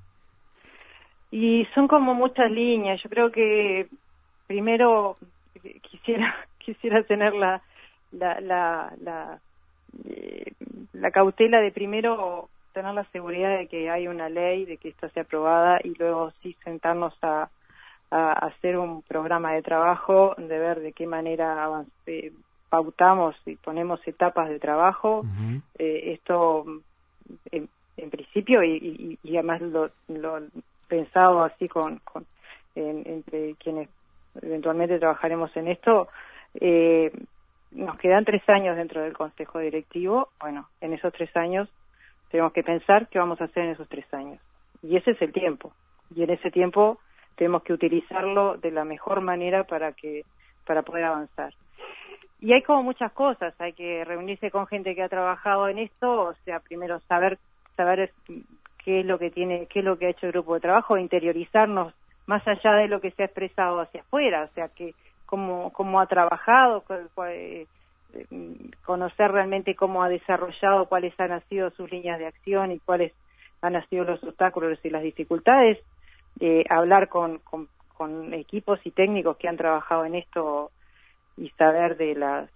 Y 1.31 1.67
son 1.75 1.87
como 1.87 2.15
muchas 2.15 2.51
líneas. 2.51 3.01
Yo 3.03 3.09
creo 3.09 3.31
que 3.31 3.89
primero 4.47 5.17
quisiera 5.83 6.35
quisiera 6.59 7.03
tener 7.05 7.35
la 7.35 7.63
la 8.13 8.41
la, 8.41 8.93
la, 9.01 9.39
eh, 10.09 10.53
la 10.93 11.11
cautela 11.11 11.61
de 11.61 11.71
primero 11.71 12.49
tener 12.73 12.95
la 12.95 13.05
seguridad 13.11 13.59
de 13.59 13.67
que 13.67 13.91
hay 13.91 14.09
una 14.09 14.29
ley, 14.29 14.65
de 14.65 14.77
que 14.77 14.89
esta 14.89 15.09
sea 15.11 15.23
aprobada 15.23 15.81
y 15.83 15.95
luego 15.99 16.31
sí 16.31 16.57
sentarnos 16.65 17.15
a 17.23 17.49
a 18.11 18.33
hacer 18.33 18.77
un 18.77 19.03
programa 19.03 19.53
de 19.53 19.63
trabajo, 19.63 20.35
de 20.37 20.59
ver 20.59 20.81
de 20.81 20.93
qué 20.93 21.07
manera 21.07 21.85
pautamos 22.69 23.37
y 23.47 23.57
ponemos 23.57 24.01
etapas 24.07 24.49
de 24.49 24.59
trabajo. 24.59 25.25
eh, 25.79 26.13
esto, 26.15 26.65
en, 27.51 27.69
principio, 28.11 28.63
y, 28.63 29.19
y, 29.23 29.37
además 29.37 29.61
lo, 29.61 29.91
lo, 30.09 30.41
pensado 30.89 31.43
así 31.45 31.69
con, 31.69 31.99
con 31.99 32.25
entre 32.75 33.55
quienes 33.57 33.89
eventualmente 34.41 34.99
trabajaremos 34.99 35.55
en 35.57 35.69
esto, 35.69 36.09
eh, 36.55 37.13
nos 37.73 37.99
quedan 37.99 38.25
tres 38.25 38.49
años 38.49 38.77
dentro 38.77 39.03
del 39.03 39.13
Consejo 39.13 39.59
Directivo. 39.59 40.29
Bueno, 40.41 40.69
en 40.81 40.93
esos 40.93 41.13
tres 41.13 41.35
años 41.37 41.69
tenemos 42.31 42.53
que 42.53 42.63
pensar 42.63 43.09
qué 43.09 43.19
vamos 43.19 43.41
a 43.41 43.45
hacer 43.45 43.65
en 43.65 43.71
esos 43.71 43.89
tres 43.89 44.13
años. 44.15 44.41
y 44.83 44.97
ese 44.97 45.13
es 45.13 45.23
el 45.23 45.33
tiempo. 45.33 45.73
Y 46.15 46.23
en 46.23 46.31
ese 46.31 46.51
tiempo 46.51 46.99
tenemos 47.37 47.63
que 47.63 47.73
utilizarlo 47.73 48.57
de 48.57 48.71
la 48.71 48.85
mejor 48.85 49.21
manera 49.21 49.65
para 49.65 49.93
que 49.93 50.25
para 50.67 50.83
poder 50.83 51.05
avanzar. 51.05 51.53
Y 52.41 52.53
hay 52.53 52.63
como 52.63 52.83
muchas 52.83 53.13
cosas, 53.13 53.55
hay 53.61 53.73
que 53.73 54.05
reunirse 54.05 54.51
con 54.51 54.67
gente 54.67 54.95
que 54.95 55.03
ha 55.03 55.09
trabajado 55.09 55.69
en 55.69 55.79
esto, 55.79 56.23
o 56.23 56.35
sea, 56.45 56.61
primero 56.61 57.01
saber 57.01 57.39
saber 57.77 58.13
qué 58.85 59.01
es 59.01 59.07
lo 59.07 59.19
que 59.19 59.31
tiene, 59.31 59.67
qué 59.67 59.81
es 59.81 59.85
lo 59.85 59.99
que 59.99 60.07
ha 60.07 60.11
hecho 60.11 60.27
el 60.27 60.33
grupo 60.33 60.55
de 60.55 60.61
trabajo, 60.61 60.97
interiorizarnos 60.97 61.95
más 62.27 62.47
allá 62.47 62.75
de 62.75 62.89
lo 62.89 63.01
que 63.01 63.11
se 63.11 63.23
ha 63.23 63.27
expresado 63.27 63.81
hacia 63.81 64.03
afuera, 64.03 64.45
o 64.45 64.55
sea, 64.55 64.69
que 64.69 64.95
cómo, 65.27 65.71
cómo 65.73 66.01
ha 66.01 66.07
trabajado, 66.07 66.85
eh, 67.29 67.67
conocer 68.85 69.31
realmente 69.31 69.75
cómo 69.75 70.03
ha 70.03 70.09
desarrollado, 70.09 70.87
cuáles 70.87 71.19
han 71.19 71.43
sido 71.49 71.71
sus 71.71 71.91
líneas 71.91 72.19
de 72.19 72.27
acción 72.27 72.73
y 72.73 72.79
cuáles 72.81 73.13
han 73.63 73.89
sido 73.89 74.05
los 74.05 74.23
obstáculos 74.25 74.79
y 74.85 74.91
las 74.91 75.03
dificultades, 75.03 75.79
eh, 76.39 76.65
hablar 76.71 77.09
con, 77.09 77.39
con, 77.39 77.69
con, 77.97 78.33
equipos 78.35 78.79
y 78.85 78.91
técnicos 78.91 79.37
que 79.37 79.49
han 79.49 79.57
trabajado 79.57 80.05
en 80.05 80.15
esto 80.15 80.71
y 81.37 81.51
saber 81.51 81.97
de 81.97 82.15
las 82.15 82.51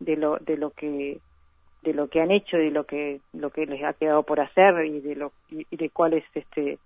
de 0.00 0.16
lo 0.16 0.38
de 0.38 0.56
lo 0.56 0.70
que 0.70 1.20
de 1.82 1.94
lo 1.94 2.08
que 2.08 2.20
han 2.20 2.30
hecho 2.30 2.58
y 2.58 2.70
lo 2.70 2.84
que 2.84 3.20
lo 3.32 3.50
que 3.50 3.66
les 3.66 3.82
ha 3.84 3.92
quedado 3.92 4.22
por 4.22 4.40
hacer 4.40 4.84
y 4.84 5.00
de 5.00 5.16
lo 5.16 5.32
y 5.50 5.76
de 5.76 5.90
cuáles 5.90 6.24
este 6.34 6.78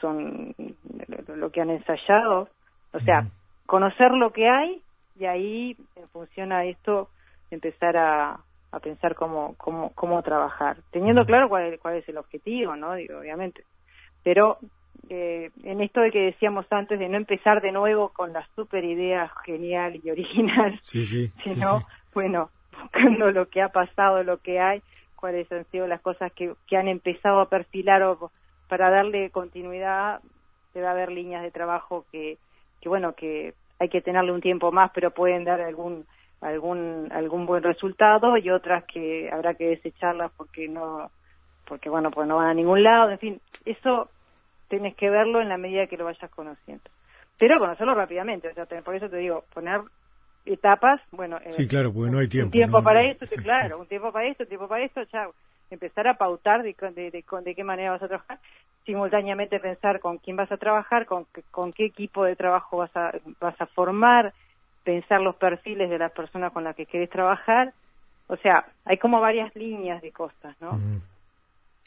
son 0.00 0.54
lo, 1.36 1.50
que 1.50 1.60
han 1.60 1.70
ensayado. 1.70 2.48
O 2.92 3.00
sea 3.00 3.26
conocer 3.66 4.10
lo 4.12 4.32
que 4.32 4.48
hay 4.48 4.82
y 5.18 5.24
ahí 5.24 5.76
en 5.96 6.08
función 6.08 6.52
a 6.52 6.64
esto 6.64 7.08
empezar 7.50 7.96
a, 7.96 8.40
a 8.70 8.80
pensar 8.80 9.14
cómo 9.14 9.54
cómo 9.56 9.92
cómo 9.94 10.22
trabajar. 10.22 10.78
Teniendo 10.90 11.24
claro 11.24 11.48
cuál, 11.48 11.78
cuál 11.80 11.96
es 11.96 12.08
el 12.08 12.18
objetivo 12.18 12.76
no 12.76 12.94
digo 12.94 13.18
obviamente. 13.18 13.64
Pero 14.24 14.58
eh, 15.08 15.50
en 15.64 15.80
esto 15.80 16.00
de 16.00 16.10
que 16.10 16.20
decíamos 16.20 16.66
antes 16.70 16.98
de 16.98 17.08
no 17.08 17.16
empezar 17.16 17.60
de 17.60 17.72
nuevo 17.72 18.10
con 18.10 18.32
la 18.32 18.46
super 18.54 18.84
idea 18.84 19.30
genial 19.44 20.00
y 20.02 20.10
original 20.10 20.80
sino 20.84 21.82
bueno 22.14 22.50
buscando 22.80 23.30
lo 23.30 23.48
que 23.48 23.62
ha 23.62 23.68
pasado 23.68 24.22
lo 24.22 24.38
que 24.38 24.60
hay 24.60 24.82
cuáles 25.16 25.50
han 25.52 25.64
sido 25.66 25.86
las 25.86 26.00
cosas 26.00 26.32
que, 26.32 26.54
que 26.66 26.76
han 26.76 26.88
empezado 26.88 27.40
a 27.40 27.48
perfilar 27.48 28.02
o 28.02 28.30
para 28.68 28.90
darle 28.90 29.30
continuidad 29.30 30.20
debe 30.72 30.86
haber 30.86 31.10
líneas 31.10 31.42
de 31.42 31.50
trabajo 31.50 32.04
que 32.12 32.38
que 32.80 32.88
bueno 32.88 33.14
que 33.14 33.54
hay 33.78 33.88
que 33.88 34.02
tenerle 34.02 34.32
un 34.32 34.40
tiempo 34.40 34.70
más 34.70 34.90
pero 34.94 35.10
pueden 35.10 35.44
dar 35.44 35.60
algún 35.60 36.06
algún 36.40 37.08
algún 37.12 37.46
buen 37.46 37.62
resultado 37.62 38.36
y 38.36 38.50
otras 38.50 38.84
que 38.84 39.30
habrá 39.32 39.54
que 39.54 39.68
desecharlas 39.68 40.30
porque 40.36 40.68
no 40.68 41.10
porque 41.66 41.88
bueno 41.88 42.10
pues 42.10 42.28
no 42.28 42.36
van 42.36 42.48
a 42.48 42.54
ningún 42.54 42.82
lado 42.82 43.10
en 43.10 43.18
fin 43.18 43.40
eso 43.64 44.08
tienes 44.72 44.96
que 44.96 45.10
verlo 45.10 45.42
en 45.42 45.50
la 45.50 45.58
medida 45.58 45.86
que 45.86 45.98
lo 45.98 46.06
vayas 46.06 46.30
conociendo. 46.30 46.84
Pero 47.38 47.58
conocerlo 47.58 47.94
rápidamente 47.94 48.48
o 48.48 48.54
sea 48.54 48.64
por 48.82 48.94
eso 48.94 49.10
te 49.10 49.18
digo 49.18 49.44
poner 49.52 49.82
etapas 50.46 50.98
bueno 51.10 51.36
eh, 51.44 51.52
sí 51.52 51.68
claro 51.68 51.92
porque 51.92 52.10
no 52.10 52.18
hay 52.18 52.28
tiempo 52.28 52.46
un 52.46 52.52
tiempo 52.52 52.82
para 52.82 53.04
esto 53.04 53.26
claro 53.42 53.78
un 53.78 53.86
tiempo 53.86 54.10
para 54.10 54.28
esto 54.28 54.44
un 54.44 54.48
tiempo 54.48 54.68
para 54.68 54.84
esto 54.84 55.04
chao. 55.04 55.34
Empezar 55.70 56.08
a 56.08 56.14
pautar 56.14 56.62
de, 56.62 56.74
de, 56.74 57.10
de, 57.10 57.24
de, 57.44 57.54
qué 57.54 57.64
manera 57.64 57.92
vas 57.92 58.02
a 58.02 58.08
trabajar 58.08 58.38
simultáneamente 58.86 59.60
pensar 59.60 60.00
con 60.00 60.16
quién 60.16 60.36
vas 60.36 60.50
a 60.50 60.56
trabajar 60.56 61.04
con, 61.04 61.26
con 61.50 61.72
qué 61.74 61.84
equipo 61.84 62.24
de 62.24 62.34
trabajo 62.34 62.78
vas 62.78 62.96
a 62.96 63.12
vas 63.40 63.60
a 63.60 63.66
formar 63.66 64.32
pensar 64.84 65.20
los 65.20 65.36
perfiles 65.36 65.90
de 65.90 65.98
las 65.98 66.12
personas 66.12 66.50
con 66.52 66.64
las 66.64 66.74
que 66.74 66.86
querés 66.86 67.10
trabajar. 67.10 67.72
O 68.26 68.36
sea, 68.36 68.64
hay 68.84 68.96
como 68.96 69.20
varias 69.20 69.54
líneas 69.54 70.00
de 70.02 70.12
cosas, 70.12 70.56
¿no? 70.60 70.78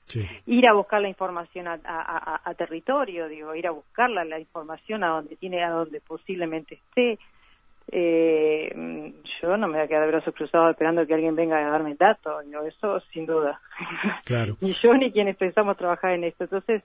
Sí. 0.06 0.26
Ir 0.46 0.68
a 0.68 0.74
buscar 0.74 1.02
la 1.02 1.10
información 1.10 1.68
a, 1.68 1.80
a, 1.84 2.42
a, 2.44 2.54
territorio, 2.54 3.28
digo, 3.28 3.56
ir 3.56 3.68
a 3.68 3.72
buscarla, 3.72 4.24
la 4.24 4.40
información 4.40 5.04
a 5.04 5.10
donde 5.10 5.36
tiene, 5.36 5.64
a 5.64 5.72
donde 5.72 6.00
posiblemente 6.00 6.76
esté. 6.76 7.20
Eh, 7.92 9.14
yo 9.42 9.58
no 9.58 9.68
me 9.68 9.74
voy 9.74 9.84
a 9.84 9.88
quedar 9.88 10.02
de 10.04 10.12
brazos 10.12 10.34
cruzados 10.34 10.72
esperando 10.72 11.06
que 11.06 11.14
alguien 11.14 11.36
venga 11.36 11.58
a 11.58 11.70
darme 11.70 11.96
datos, 11.96 12.44
eso 12.68 13.00
sin 13.12 13.26
duda. 13.26 13.60
Claro. 14.26 14.58
ni 14.62 14.74
yo 14.74 14.94
ni 14.94 15.12
quienes 15.12 15.38
pensamos 15.38 15.78
trabajar 15.78 16.12
en 16.12 16.24
esto. 16.24 16.46
Entonces, 16.46 16.84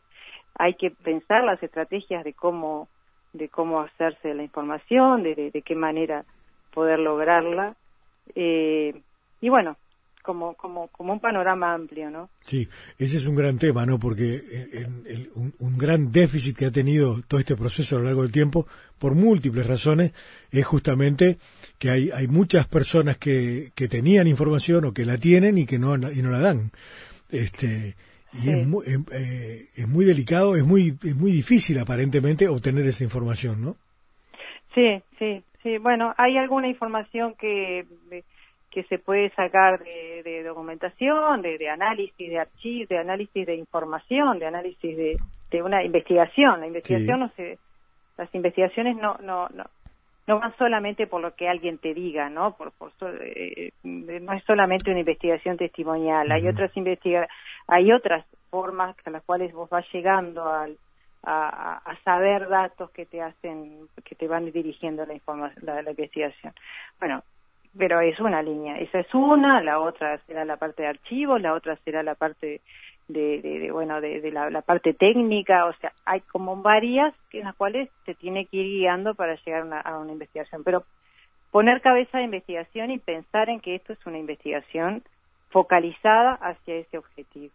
hay 0.54 0.74
que 0.74 0.90
pensar 0.90 1.44
las 1.44 1.62
estrategias 1.62 2.24
de 2.24 2.32
cómo 2.32 2.88
de 3.32 3.48
cómo 3.48 3.80
hacerse 3.80 4.34
la 4.34 4.42
información, 4.42 5.22
de, 5.22 5.50
de, 5.52 5.62
qué 5.62 5.76
manera 5.76 6.24
poder 6.72 6.98
lograrla. 6.98 7.76
Eh, 8.34 9.00
y 9.40 9.48
bueno, 9.48 9.76
como, 10.22 10.54
como, 10.54 10.88
como 10.88 11.12
un 11.12 11.20
panorama 11.20 11.74
amplio, 11.74 12.10
¿no? 12.10 12.30
Sí, 12.40 12.68
ese 12.98 13.16
es 13.18 13.26
un 13.26 13.34
gran 13.34 13.58
tema, 13.58 13.86
¿no? 13.86 13.98
Porque 13.98 14.42
en, 14.72 15.28
un, 15.34 15.54
un, 15.58 15.78
gran 15.78 16.12
déficit 16.12 16.56
que 16.56 16.66
ha 16.66 16.70
tenido 16.70 17.20
todo 17.26 17.40
este 17.40 17.56
proceso 17.56 17.96
a 17.96 17.98
lo 18.00 18.06
largo 18.06 18.22
del 18.22 18.32
tiempo, 18.32 18.66
por 18.98 19.14
múltiples 19.14 19.66
razones, 19.66 20.12
es 20.50 20.64
justamente 20.64 21.38
que 21.78 21.90
hay, 21.90 22.10
hay 22.10 22.28
muchas 22.28 22.68
personas 22.68 23.16
que, 23.16 23.72
que 23.74 23.88
tenían 23.88 24.26
información 24.26 24.84
o 24.84 24.92
que 24.92 25.04
la 25.04 25.18
tienen 25.18 25.56
y 25.58 25.66
que 25.66 25.78
no, 25.78 25.96
y 25.96 26.22
no 26.22 26.30
la 26.30 26.40
dan. 26.40 26.70
Este, 27.30 27.96
y 28.32 28.50
es, 28.50 28.66
muy, 28.66 28.84
eh, 28.86 29.68
es 29.74 29.88
muy 29.88 30.04
delicado, 30.04 30.54
es 30.54 30.64
muy, 30.64 30.94
es 31.02 31.16
muy 31.16 31.32
difícil 31.32 31.78
aparentemente 31.78 32.48
obtener 32.48 32.86
esa 32.86 33.04
información, 33.04 33.62
¿no? 33.62 33.76
Sí, 34.74 35.02
sí, 35.18 35.42
sí. 35.62 35.78
Bueno, 35.78 36.14
hay 36.16 36.36
alguna 36.36 36.68
información 36.68 37.34
que, 37.34 37.86
que 38.70 38.84
se 38.84 38.98
puede 38.98 39.30
sacar 39.30 39.82
de, 39.82 40.22
de 40.22 40.42
documentación, 40.44 41.42
de, 41.42 41.58
de, 41.58 41.68
análisis 41.68 42.28
de 42.28 42.38
archivos, 42.38 42.88
de 42.88 42.98
análisis 42.98 43.46
de 43.46 43.54
información, 43.56 44.38
de 44.38 44.46
análisis 44.46 44.96
de, 44.96 45.18
de 45.50 45.62
una 45.62 45.82
investigación. 45.82 46.60
La 46.60 46.66
investigación 46.66 47.20
no 47.20 47.28
se, 47.36 47.58
las 48.16 48.34
investigaciones 48.34 48.96
no, 48.96 49.16
no, 49.22 49.48
no, 49.48 49.64
no 50.26 50.38
van 50.38 50.56
solamente 50.56 51.06
por 51.06 51.20
lo 51.20 51.34
que 51.34 51.48
alguien 51.48 51.78
te 51.78 51.94
diga, 51.94 52.28
¿no? 52.28 52.56
Por, 52.56 52.70
por 52.72 52.92
eh, 53.02 53.72
no 53.82 54.32
es 54.32 54.44
solamente 54.44 54.90
una 54.90 55.00
investigación 55.00 55.56
testimonial, 55.56 56.30
hay 56.30 56.46
otras 56.46 56.76
investiga 56.76 57.26
hay 57.66 57.92
otras 57.92 58.24
formas 58.50 58.96
a 59.04 59.10
las 59.10 59.22
cuales 59.24 59.52
vos 59.52 59.68
vas 59.70 59.84
llegando 59.92 60.48
al, 60.48 60.76
a, 61.22 61.78
a, 61.78 61.96
saber 62.02 62.48
datos 62.48 62.90
que 62.90 63.06
te 63.06 63.20
hacen, 63.22 63.88
que 64.04 64.14
te 64.14 64.28
van 64.28 64.50
dirigiendo 64.50 65.04
la 65.06 65.14
información, 65.14 65.64
la, 65.64 65.82
la 65.82 65.90
investigación. 65.90 66.52
Bueno, 66.98 67.22
pero 67.76 68.00
es 68.00 68.18
una 68.20 68.42
línea, 68.42 68.78
esa 68.78 69.00
es 69.00 69.14
una, 69.14 69.62
la 69.62 69.78
otra 69.80 70.18
será 70.26 70.44
la 70.44 70.56
parte 70.56 70.82
de 70.82 70.88
archivos, 70.88 71.40
la 71.40 71.54
otra 71.54 71.76
será 71.84 72.02
la 72.02 72.14
parte 72.14 72.60
de, 73.08 73.40
de, 73.40 73.70
bueno 73.70 74.00
de, 74.00 74.20
de 74.20 74.30
la, 74.30 74.62
parte 74.62 74.94
técnica. 74.94 75.66
O 75.66 75.72
sea 75.74 75.92
hay 76.04 76.20
como 76.20 76.56
varias 76.62 77.14
en 77.32 77.44
las 77.44 77.54
cuales 77.54 77.88
se 78.04 78.14
tiene 78.14 78.46
que 78.46 78.58
ir 78.58 78.66
guiando 78.78 79.14
para 79.14 79.36
llegar 79.36 79.66
a 79.84 79.98
una 79.98 80.12
investigación. 80.12 80.62
Pero 80.64 80.84
poner 81.50 81.80
cabeza 81.80 82.18
de 82.18 82.24
investigación 82.24 82.90
y 82.90 82.98
pensar 82.98 83.48
en 83.48 83.60
que 83.60 83.74
esto 83.74 83.92
es 83.92 84.06
una 84.06 84.18
investigación 84.18 85.02
focalizada 85.50 86.34
hacia 86.34 86.76
ese 86.76 86.98
objetivo. 86.98 87.52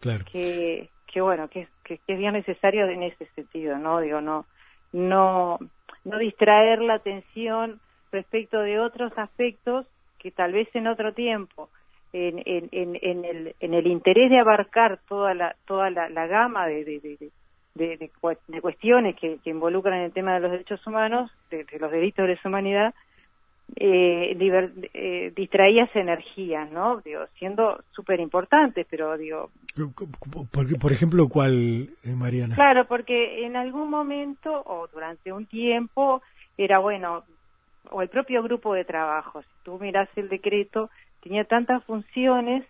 Claro. 0.00 0.24
Que 0.30 0.88
que 1.14 1.20
bueno 1.20 1.48
que, 1.48 1.68
que, 1.84 1.98
que 1.98 2.12
es 2.14 2.18
bien 2.18 2.32
necesario 2.32 2.86
en 2.88 3.04
ese 3.04 3.26
sentido 3.36 3.78
no 3.78 4.00
digo 4.00 4.20
no 4.20 4.46
no 4.92 5.60
no 6.04 6.18
distraer 6.18 6.80
la 6.80 6.94
atención 6.94 7.80
respecto 8.14 8.60
de 8.60 8.80
otros 8.80 9.12
aspectos 9.16 9.86
que 10.18 10.30
tal 10.30 10.52
vez 10.52 10.68
en 10.74 10.86
otro 10.86 11.12
tiempo 11.12 11.68
en, 12.14 12.40
en, 12.46 12.68
en, 13.02 13.24
el, 13.24 13.54
en 13.58 13.74
el 13.74 13.86
interés 13.88 14.30
de 14.30 14.38
abarcar 14.38 15.00
toda 15.08 15.34
la, 15.34 15.56
toda 15.66 15.90
la, 15.90 16.26
gama 16.26 16.66
de, 16.66 16.84
de, 16.84 17.00
de, 17.74 17.96
de, 17.96 18.60
cuestiones 18.60 19.16
que, 19.16 19.38
que, 19.42 19.50
involucran 19.50 20.00
el 20.00 20.12
tema 20.12 20.34
de 20.34 20.40
los 20.40 20.52
derechos 20.52 20.86
humanos, 20.86 21.30
de, 21.50 21.66
los 21.80 21.90
delitos 21.90 22.26
de 22.28 22.38
humanidad, 22.44 22.94
eh, 23.74 24.36
eh, 24.94 25.32
distraías 25.34 25.90
energías, 25.96 26.70
¿no? 26.70 27.00
Digo, 27.00 27.22
siendo 27.36 27.82
súper 27.90 28.20
importantes, 28.20 28.86
pero 28.88 29.18
digo... 29.18 29.50
Por, 30.52 30.78
por 30.78 30.92
ejemplo, 30.92 31.28
¿cuál, 31.28 31.90
eh, 32.04 32.14
Mariana? 32.14 32.54
Claro, 32.54 32.86
porque 32.86 33.44
en 33.44 33.56
algún 33.56 33.90
momento 33.90 34.62
o 34.66 34.86
durante 34.86 35.32
un 35.32 35.46
tiempo 35.46 36.22
era, 36.56 36.78
bueno, 36.78 37.24
o 37.90 38.02
el 38.02 38.08
propio 38.08 38.42
grupo 38.42 38.74
de 38.74 38.84
trabajo, 38.84 39.42
si 39.42 39.48
tú 39.62 39.78
miras 39.78 40.08
el 40.16 40.28
decreto, 40.28 40.90
tenía 41.22 41.44
tantas 41.44 41.84
funciones 41.84 42.64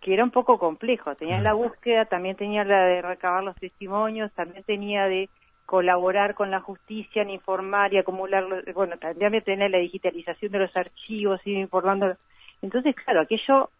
que 0.00 0.14
era 0.14 0.24
un 0.24 0.30
poco 0.30 0.58
complejo. 0.58 1.14
Tenía 1.16 1.40
la 1.40 1.54
búsqueda, 1.54 2.04
también 2.04 2.36
tenía 2.36 2.64
la 2.64 2.84
de 2.84 3.02
recabar 3.02 3.42
los 3.42 3.56
testimonios, 3.56 4.32
también 4.32 4.62
tenía 4.64 5.06
de 5.06 5.28
colaborar 5.64 6.34
con 6.34 6.50
la 6.50 6.60
justicia 6.60 7.22
en 7.22 7.30
informar 7.30 7.92
y 7.92 7.98
acumular, 7.98 8.44
bueno, 8.72 8.96
también 8.98 9.42
tenía 9.42 9.68
la 9.68 9.78
digitalización 9.78 10.52
de 10.52 10.60
los 10.60 10.76
archivos, 10.76 11.40
y 11.44 11.54
informando. 11.54 12.16
Entonces, 12.62 12.94
claro, 12.94 13.22
aquello, 13.22 13.70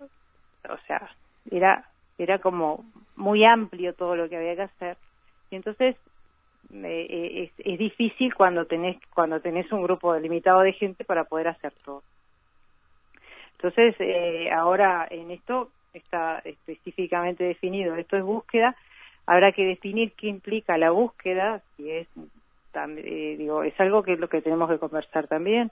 o 0.69 0.79
sea, 0.87 1.09
era 1.51 1.85
era 2.19 2.39
como 2.39 2.85
muy 3.15 3.45
amplio 3.45 3.95
todo 3.95 4.17
lo 4.17 4.29
que 4.29 4.37
había 4.37 4.57
que 4.57 4.63
hacer. 4.63 4.97
Y 5.51 5.57
entonces 5.57 5.97
eh, 6.73 7.51
es, 7.57 7.67
es, 7.67 7.79
difícil 7.79 8.35
cuando 8.35 8.67
tenés 8.67 8.97
cuando 9.15 9.41
tenés 9.41 9.71
un 9.73 9.83
grupo 9.83 10.17
limitado 10.17 10.61
de 10.61 10.73
gente 10.73 11.05
para 11.05 11.25
poder 11.25 11.49
hacer 11.49 11.73
todo. 11.85 12.03
Entonces, 13.53 13.95
eh, 14.01 14.51
ahora 14.51 15.07
en 15.11 15.31
esto 15.31 15.71
está 15.95 16.41
específicamente 16.45 17.45
definido, 17.45 17.97
esto 17.97 18.17
es 18.17 18.23
búsqueda, 18.23 18.77
habrá 19.27 19.53
que 19.53 19.65
definir 19.65 20.13
qué 20.13 20.29
implica 20.29 20.77
la 20.77 20.91
búsqueda, 20.91 21.63
si 21.77 21.91
es 21.91 22.09
eh, 22.99 23.37
digo, 23.39 23.63
es 23.63 23.79
algo 23.81 24.03
que 24.03 24.15
es 24.15 24.21
lo 24.21 24.29
que 24.29 24.43
tenemos 24.43 24.69
que 24.69 24.79
conversar 24.79 25.27
también. 25.27 25.71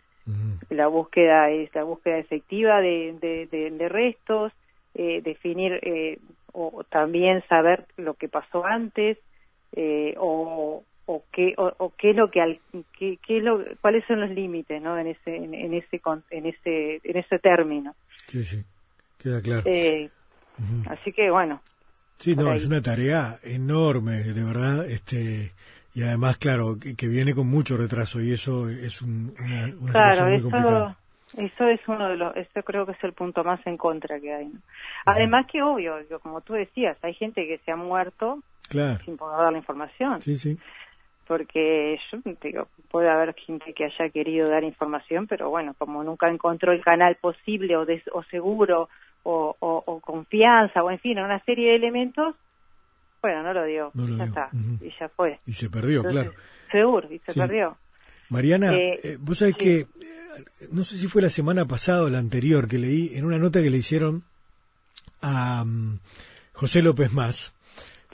La 0.71 0.87
búsqueda 0.87 1.51
es 1.51 1.75
la 1.75 1.85
búsqueda 1.85 2.17
efectiva 2.17 2.81
de, 2.81 3.47
de, 3.51 3.89
restos, 3.91 4.53
eh, 4.95 5.21
definir 5.23 5.79
eh, 5.83 6.19
o 6.53 6.83
también 6.85 7.43
saber 7.47 7.85
lo 7.99 8.15
que 8.15 8.29
pasó 8.29 8.65
antes 8.65 9.19
o, 10.19 10.85
o 11.07 11.25
qué 11.33 11.55
o, 11.57 11.93
qué 11.99 12.11
es 12.11 12.17
lo 12.17 12.31
que, 12.31 12.41
al, 12.41 12.59
qué, 12.99 13.19
qué 13.27 13.41
lo, 13.41 13.63
cuáles 13.81 14.05
son 14.07 14.21
los 14.21 14.31
límites 14.31 14.81
no 14.81 14.99
en 14.99 15.09
ese 15.09 15.37
en, 15.37 15.75
ese 15.75 16.01
en 16.31 16.47
ese 16.47 17.01
en 17.03 17.17
ese 17.17 17.39
término. 17.39 17.95
Sí 18.29 18.45
sí 18.45 18.65
queda 19.19 19.41
claro. 19.43 19.63
Así 20.87 21.13
que 21.13 21.31
bueno 21.31 21.61
sí 22.19 22.37
no 22.37 22.53
es 22.53 22.65
una 22.67 22.81
tarea 22.81 23.39
enorme 23.43 24.23
de 24.23 24.45
verdad 24.45 24.89
este 24.89 25.53
y 25.95 26.03
además, 26.03 26.39
claro, 26.39 26.77
que, 26.77 27.07
viene 27.07 27.35
con 27.35 27.47
mucho 27.47 27.77
retraso 27.77 28.21
y 28.21 28.33
eso 28.33 28.69
es 28.69 29.01
una, 29.01 29.73
una 29.79 29.93
claro, 29.93 30.27
muy 30.27 30.35
eso, 30.35 30.51
complicada. 30.51 30.99
Eso 31.37 31.69
es 31.69 31.81
uno 31.89 32.09
de 32.09 32.17
los, 32.17 32.37
eso 32.37 32.63
creo 32.63 32.87
que 32.87 32.93
es 32.93 33.05
el 33.05 33.13
punto 33.13 33.43
más 33.43 33.65
en 33.67 33.77
contra 33.77 34.21
que 34.21 34.33
hay. 34.33 34.53
Además 35.05 35.47
que 35.51 35.63
obvio, 35.63 35.97
como 36.23 36.41
tú 36.41 36.53
decías, 36.53 36.97
hay 37.03 37.15
gente 37.15 37.47
que 37.47 37.59
se 37.59 37.73
ha 37.73 37.77
muerto 37.77 38.41
sin 39.05 39.17
poder 39.17 39.39
dar 39.39 39.53
la 39.53 39.59
información. 39.59 40.23
Sí, 40.23 40.37
sí. 40.37 40.59
Porque 41.27 41.99
yo 42.13 42.19
digo, 42.43 42.69
puede 42.91 43.11
haber 43.11 43.35
gente 43.35 43.73
que 43.73 43.87
haya 43.87 44.11
querido 44.11 44.49
dar 44.49 44.63
información, 44.63 45.27
pero 45.27 45.49
bueno, 45.51 45.75
como 45.79 46.05
nunca 46.05 46.29
encontró 46.29 46.73
el 46.73 46.83
canal 46.83 47.17
posible 47.17 47.77
o, 47.77 47.87
o 48.13 48.23
seguro 48.25 48.89
o, 49.23 49.57
o, 49.59 50.01
confianza 50.01 50.83
o 50.83 50.91
en 50.91 50.99
fin, 50.99 51.19
una 51.19 51.43
serie 51.45 51.71
de 51.71 51.77
elementos, 51.77 52.37
bueno, 53.23 53.43
no 53.43 53.55
lo 53.55 53.65
dio, 53.65 53.91
ya 53.95 54.25
está, 54.25 54.51
y 54.53 54.91
ya 55.01 55.09
fue. 55.09 55.41
Y 55.47 55.53
se 55.53 55.71
perdió, 55.71 56.03
claro. 56.05 56.33
Seguro, 56.71 57.11
y 57.11 57.19
se 57.21 57.33
perdió. 57.33 57.77
Mariana, 58.29 58.75
eh, 58.75 59.01
eh, 59.03 59.19
vos 59.21 59.39
sabés 59.39 59.57
que, 59.57 59.81
eh, 59.81 59.89
no 60.71 60.85
sé 60.85 60.97
si 60.97 61.09
fue 61.09 61.23
la 61.23 61.31
semana 61.31 61.67
pasada 61.67 62.05
o 62.05 62.11
la 62.11 62.19
anterior, 62.19 62.69
que 62.69 62.79
leí 62.79 63.13
en 63.15 63.25
una 63.25 63.39
nota 63.39 63.63
que 63.63 63.71
le 63.71 63.79
hicieron 63.79 64.25
a 65.21 65.65
mm, 65.65 65.99
José 66.53 66.83
López 66.83 67.13
Más, 67.13 67.53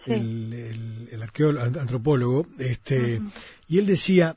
el, 0.06 1.08
el, 1.12 1.22
arqueólogo, 1.22 1.66
antropólogo, 1.80 2.46
este, 2.58 3.20
y 3.68 3.78
él 3.78 3.86
decía 3.86 4.36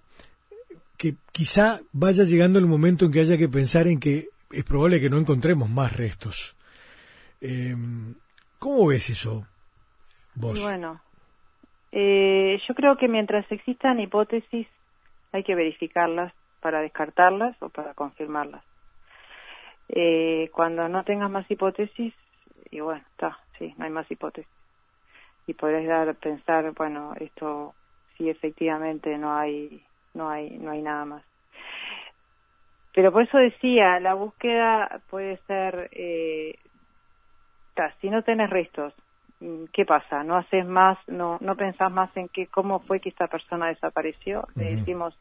que 0.97 1.15
quizá 1.31 1.81
vaya 1.91 2.23
llegando 2.23 2.59
el 2.59 2.65
momento 2.65 3.05
en 3.05 3.11
que 3.11 3.21
haya 3.21 3.37
que 3.37 3.49
pensar 3.49 3.87
en 3.87 3.99
que 3.99 4.29
es 4.51 4.63
probable 4.63 5.01
que 5.01 5.09
no 5.09 5.17
encontremos 5.17 5.69
más 5.69 5.95
restos. 5.95 6.55
Em, 7.41 8.15
¿Cómo 8.59 8.87
ves 8.87 9.09
eso? 9.09 9.45
Bueno, 10.35 11.01
eh, 11.91 12.59
yo 12.67 12.73
creo 12.73 12.97
que 12.97 13.07
mientras 13.07 13.49
existan 13.51 13.99
hipótesis 13.99 14.67
hay 15.33 15.43
que 15.43 15.55
verificarlas 15.55 16.33
para 16.61 16.79
descartarlas 16.79 17.61
o 17.61 17.69
para 17.69 17.93
confirmarlas. 17.93 18.63
Eh, 19.89 20.49
cuando 20.53 20.87
no 20.87 21.03
tengas 21.03 21.29
más 21.29 21.49
hipótesis, 21.51 22.13
y 22.71 22.79
bueno, 22.79 23.03
está, 23.11 23.37
sí, 23.59 23.73
no 23.77 23.85
hay 23.85 23.91
más 23.91 24.09
hipótesis. 24.09 24.51
Y 25.45 25.53
podés 25.55 25.85
dar, 25.87 26.15
pensar, 26.15 26.71
bueno, 26.71 27.13
esto 27.19 27.73
sí 28.17 28.29
efectivamente 28.29 29.17
no 29.17 29.35
hay, 29.35 29.83
no 30.13 30.29
hay, 30.29 30.51
no 30.51 30.71
hay 30.71 30.81
nada 30.81 31.03
más. 31.03 31.23
Pero 32.93 33.11
por 33.11 33.23
eso 33.23 33.37
decía, 33.37 33.99
la 33.99 34.13
búsqueda 34.13 35.01
puede 35.09 35.37
ser, 35.47 35.89
eh, 35.91 36.55
si 37.99 38.09
no 38.09 38.23
tenés 38.23 38.49
restos, 38.49 38.93
¿qué 39.71 39.85
pasa? 39.85 40.23
¿No 40.23 40.37
haces 40.37 40.65
más, 40.65 40.97
no, 41.07 41.37
no 41.41 41.55
pensás 41.55 41.91
más 41.91 42.15
en 42.15 42.29
qué, 42.29 42.47
cómo 42.47 42.79
fue 42.79 42.99
que 42.99 43.09
esta 43.09 43.27
persona 43.27 43.67
desapareció? 43.67 44.47
Le 44.55 44.75
decimos, 44.75 45.17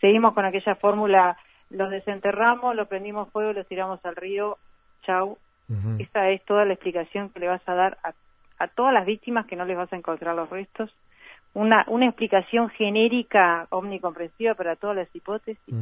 seguimos 0.00 0.34
con 0.34 0.44
aquella 0.44 0.74
fórmula, 0.74 1.36
los 1.70 1.90
desenterramos, 1.90 2.76
lo 2.76 2.86
prendimos 2.86 3.30
fuego, 3.30 3.52
los 3.52 3.66
tiramos 3.66 4.04
al 4.04 4.16
río, 4.16 4.58
chau. 5.02 5.38
Esa 5.98 6.28
es 6.28 6.44
toda 6.44 6.66
la 6.66 6.74
explicación 6.74 7.30
que 7.30 7.40
le 7.40 7.48
vas 7.48 7.66
a 7.66 7.74
dar 7.74 7.96
a, 8.04 8.12
a 8.58 8.68
todas 8.68 8.92
las 8.92 9.06
víctimas 9.06 9.46
que 9.46 9.56
no 9.56 9.64
les 9.64 9.76
vas 9.76 9.90
a 9.90 9.96
encontrar 9.96 10.34
los 10.34 10.50
restos. 10.50 10.94
Una, 11.54 11.84
una 11.88 12.06
explicación 12.06 12.68
genérica, 12.70 13.66
omnicomprensiva 13.70 14.54
para 14.54 14.76
todas 14.76 14.96
las 14.96 15.16
hipótesis. 15.16 15.74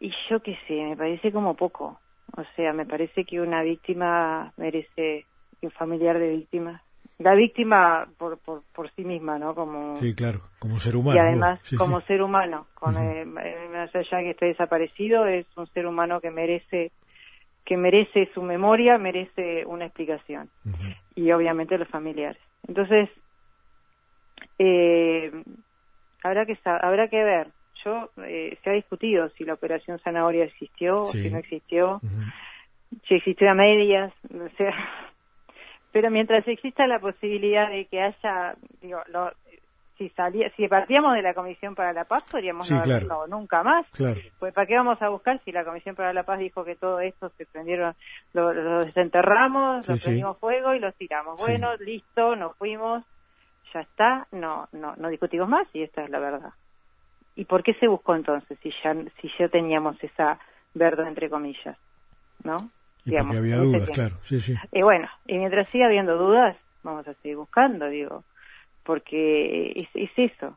Y 0.00 0.12
yo 0.28 0.40
qué 0.40 0.58
sé, 0.66 0.74
me 0.74 0.96
parece 0.96 1.30
como 1.30 1.54
poco. 1.54 2.00
O 2.36 2.42
sea, 2.56 2.72
me 2.72 2.86
parece 2.86 3.24
que 3.24 3.40
una 3.40 3.62
víctima 3.62 4.52
merece 4.56 5.26
un 5.66 5.72
familiar 5.72 6.18
de 6.18 6.28
víctima. 6.28 6.82
La 7.18 7.34
víctima 7.34 8.08
por, 8.16 8.38
por, 8.38 8.62
por 8.74 8.90
sí 8.92 9.04
misma, 9.04 9.38
¿no? 9.38 9.54
Como, 9.54 10.00
sí, 10.00 10.14
claro, 10.14 10.40
como 10.58 10.80
ser 10.80 10.96
humano. 10.96 11.16
Y 11.16 11.20
además, 11.20 11.60
como 11.76 12.00
ser 12.02 12.22
humano, 12.22 12.66
con 12.74 12.94
más 12.94 13.94
allá 13.94 14.20
que 14.20 14.30
esté 14.30 14.46
desaparecido, 14.46 15.26
es 15.26 15.46
un 15.56 15.66
ser 15.68 15.86
humano 15.86 16.20
que 16.20 16.30
merece 16.30 16.92
que 17.70 17.76
merece 17.76 18.28
su 18.34 18.42
memoria, 18.42 18.98
merece 18.98 19.64
una 19.64 19.84
explicación. 19.84 20.48
Y 21.14 21.30
obviamente 21.30 21.78
los 21.78 21.88
familiares. 21.88 22.40
Entonces, 22.66 23.08
eh, 24.58 25.30
habrá 26.22 26.46
que 26.46 26.58
habrá 26.64 27.08
que 27.08 27.22
ver. 27.22 27.48
Yo 27.84 28.10
eh, 28.24 28.58
se 28.62 28.70
ha 28.70 28.72
discutido 28.72 29.28
si 29.30 29.44
la 29.44 29.54
operación 29.54 29.98
zanahoria 30.00 30.44
existió 30.44 31.02
o 31.02 31.06
si 31.06 31.30
no 31.30 31.38
existió, 31.38 32.00
si 33.08 33.14
existió 33.14 33.50
a 33.50 33.54
medias, 33.54 34.12
o 34.34 34.56
sea, 34.56 34.74
pero 35.92 36.10
mientras 36.10 36.46
exista 36.46 36.86
la 36.86 36.98
posibilidad 36.98 37.68
de 37.70 37.86
que 37.86 38.00
haya, 38.00 38.54
digo, 38.80 39.00
si 40.00 40.08
salía, 40.10 40.50
si 40.56 40.66
partíamos 40.66 41.14
de 41.14 41.20
la 41.20 41.34
Comisión 41.34 41.74
para 41.74 41.92
la 41.92 42.04
Paz, 42.04 42.24
podríamos 42.30 42.70
no 42.70 43.26
nunca 43.26 43.62
más. 43.62 43.86
Pues 44.38 44.54
¿para 44.54 44.66
qué 44.66 44.74
vamos 44.74 45.00
a 45.02 45.10
buscar 45.10 45.38
si 45.44 45.52
la 45.52 45.62
Comisión 45.62 45.94
para 45.94 46.14
la 46.14 46.22
Paz 46.22 46.38
dijo 46.38 46.64
que 46.64 46.74
todo 46.74 47.00
esto 47.00 47.30
se 47.36 47.44
prendieron, 47.44 47.94
lo, 48.32 48.48
desenterramos, 48.84 49.86
lo 49.86 49.96
prendimos 49.96 50.38
fuego 50.38 50.74
y 50.74 50.78
los 50.78 50.94
tiramos? 50.94 51.38
Bueno, 51.38 51.76
listo, 51.76 52.34
nos 52.34 52.56
fuimos, 52.56 53.04
ya 53.74 53.80
está, 53.80 54.26
no, 54.32 54.68
no, 54.72 54.94
no 54.96 55.08
discutimos 55.10 55.48
más 55.50 55.68
y 55.74 55.82
esta 55.82 56.02
es 56.02 56.08
la 56.08 56.18
verdad. 56.18 56.52
¿Y 57.36 57.44
por 57.44 57.62
qué 57.62 57.74
se 57.74 57.86
buscó 57.86 58.14
entonces 58.14 58.58
si 58.62 58.72
ya, 58.82 58.94
si 59.20 59.30
ya 59.38 59.48
teníamos 59.48 60.02
esa 60.02 60.38
verdad 60.72 61.08
entre 61.08 61.28
comillas? 61.28 61.76
¿No? 62.42 62.70
Y 63.04 63.16
porque 63.16 63.36
había 63.36 63.56
dudas, 63.56 63.90
claro, 63.90 64.16
sí, 64.22 64.40
sí. 64.40 64.54
Y 64.72 64.82
bueno, 64.82 65.08
y 65.26 65.38
mientras 65.38 65.68
siga 65.70 65.86
habiendo 65.86 66.16
dudas, 66.16 66.56
vamos 66.82 67.06
a 67.08 67.14
seguir 67.14 67.36
buscando, 67.36 67.88
digo, 67.88 68.24
porque 68.84 69.72
es, 69.76 69.88
es 69.94 70.10
eso. 70.32 70.56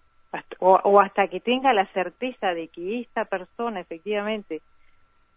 o, 0.59 0.99
hasta 0.99 1.27
que 1.27 1.39
tenga 1.39 1.73
la 1.73 1.85
certeza 1.87 2.53
de 2.53 2.67
que 2.67 3.01
esta 3.01 3.25
persona 3.25 3.79
efectivamente, 3.79 4.61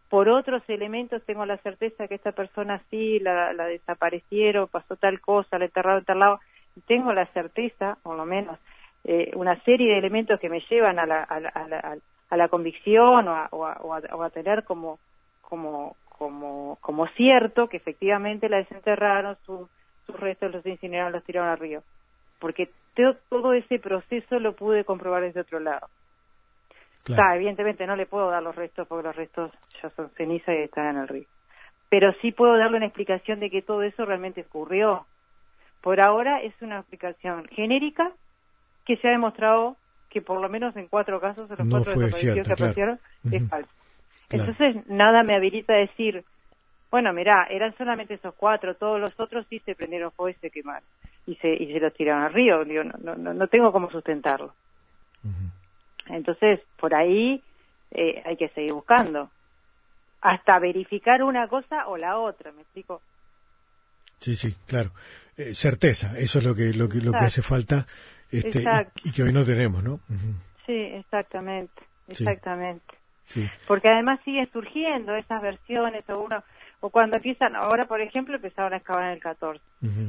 por 0.09 0.29
otros 0.29 0.63
elementos 0.69 1.23
tengo 1.25 1.45
la 1.47 1.59
certeza 1.59 2.09
que 2.09 2.15
esta 2.15 2.33
persona 2.33 2.83
sí 2.91 3.19
la, 3.21 3.53
la 3.53 3.67
desaparecieron, 3.67 4.69
pasó 4.69 4.97
tal 4.97 5.21
cosa, 5.21 5.59
la 5.59 5.67
enterraron 5.67 6.05
tal 6.05 6.19
lado, 6.19 6.41
tengo 6.87 7.13
la 7.13 7.27
certeza, 7.27 7.99
por 8.03 8.17
lo 8.17 8.25
menos, 8.25 8.59
eh, 9.05 9.31
una 9.35 9.63
serie 9.63 9.93
de 9.93 9.99
elementos 9.99 10.41
que 10.41 10.49
me 10.49 10.61
llevan 10.69 10.99
a 10.99 11.07
la, 11.07 11.23
a 11.23 11.41
la, 11.41 11.99
a 12.31 12.37
la, 12.37 12.49
convicción 12.49 13.29
o 13.29 13.35
a, 13.35 13.49
o 13.53 13.65
a, 13.65 14.01
o 14.13 14.23
a 14.23 14.31
tener 14.31 14.65
como 14.65 14.99
como 15.49 15.97
como, 16.19 16.79
como 16.81 17.07
cierto 17.09 17.69
que 17.69 17.77
efectivamente 17.77 18.49
la 18.49 18.59
desenterraron, 18.59 19.37
sus 19.45 19.69
restos 20.09 20.53
los 20.53 20.67
incineraron, 20.67 21.13
los 21.13 21.25
tiraron 21.25 21.51
al 21.51 21.59
río. 21.59 21.83
Porque 22.39 22.71
todo 23.29 23.53
ese 23.53 23.79
proceso 23.79 24.39
lo 24.39 24.55
pude 24.55 24.85
comprobar 24.85 25.23
desde 25.23 25.41
otro 25.41 25.61
lado. 25.61 25.89
evidentemente 27.35 27.87
no 27.87 27.97
le 27.97 28.07
puedo 28.07 28.31
dar 28.31 28.43
los 28.43 28.57
restos 28.57 28.87
porque 28.89 29.07
los 29.07 29.17
restos 29.17 29.53
ya 29.83 29.91
son 29.91 30.11
ceniza 30.11 30.53
y 30.55 30.63
están 30.63 30.97
en 30.97 31.03
el 31.03 31.09
río. 31.09 31.27
Pero 31.89 32.13
sí 32.21 32.33
puedo 32.33 32.57
darle 32.57 32.79
una 32.79 32.87
explicación 32.87 33.39
de 33.39 33.51
que 33.51 33.63
todo 33.63 33.83
eso 33.83 34.05
realmente 34.05 34.43
ocurrió. 34.43 35.07
Por 35.83 36.01
ahora 36.01 36.43
es 36.43 36.55
una 36.63 36.81
explicación 36.81 37.47
genérica 37.49 38.13
que 38.85 38.97
se 38.97 39.09
ha 39.09 39.13
demostrado 39.13 39.77
que 40.11 40.21
por 40.23 40.41
lo 40.41 40.49
menos 40.49 40.75
en 40.77 40.89
cuatro 40.89 41.21
casos 41.21 41.49
de 41.49 41.57
los 41.57 41.69
cuatro 41.69 41.93
desaparecidos 41.93 42.47
que 42.47 42.53
aparecieron 42.53 42.99
es 43.31 43.49
falso. 43.49 43.71
Entonces, 44.31 44.87
nada 44.89 45.23
me 45.23 45.35
habilita 45.35 45.75
a 45.75 45.79
decir, 45.79 46.25
bueno, 46.91 47.13
mira, 47.13 47.47
eran 47.51 47.77
solamente 47.77 48.15
esos 48.15 48.35
cuatro, 48.35 48.75
todos 48.75 49.01
los 49.01 49.19
otros 49.19 49.47
sí 49.49 49.61
se 49.65 49.75
prendieron 49.75 50.13
fuego 50.13 50.31
y 50.31 50.41
se 50.41 50.51
quemaron. 50.51 50.89
Y 51.27 51.37
se, 51.37 51.53
y 51.53 51.73
se 51.73 51.81
los 51.81 51.93
tiraron 51.95 52.23
al 52.23 52.33
río. 52.33 52.65
Digo, 52.65 52.85
no, 52.85 53.15
no, 53.17 53.35
no 53.35 53.47
tengo 53.49 53.73
cómo 53.73 53.91
sustentarlo. 53.91 54.55
Entonces, 56.07 56.61
por 56.79 56.95
ahí 56.95 57.43
eh, 57.91 58.23
hay 58.25 58.37
que 58.37 58.49
seguir 58.51 58.73
buscando. 58.73 59.31
Hasta 60.21 60.59
verificar 60.59 61.23
una 61.23 61.49
cosa 61.49 61.89
o 61.89 61.97
la 61.97 62.19
otra, 62.19 62.53
¿me 62.53 62.63
explico? 62.63 63.03
Sí, 64.21 64.37
sí, 64.37 64.55
claro. 64.67 64.91
Eh, 65.37 65.55
certeza, 65.55 66.19
eso 66.19 66.39
es 66.39 66.45
lo 66.45 66.55
que, 66.55 66.73
lo 66.73 66.89
que, 66.89 67.01
lo 67.01 67.13
que 67.13 67.25
hace 67.25 67.43
falta 67.43 67.87
este, 68.31 68.65
y, 69.05 69.13
que 69.13 69.23
hoy 69.23 69.33
no 69.33 69.45
tenemos, 69.45 69.83
¿no? 69.83 70.01
Sí, 70.65 70.73
exactamente, 70.73 71.83
exactamente. 72.09 72.95
Porque 73.67 73.89
además 73.89 74.21
siguen 74.25 74.51
surgiendo 74.53 75.15
esas 75.15 75.43
versiones, 75.43 76.09
o 76.11 76.21
uno, 76.21 76.43
o 76.81 76.91
cuando 76.91 77.17
empiezan, 77.17 77.57
ahora 77.57 77.85
por 77.87 78.01
ejemplo 78.01 78.37
empezaron 78.37 78.73
a 78.73 78.77
excavar 78.77 79.05
en 79.05 79.11
el 79.13 79.21
14. 79.21 79.63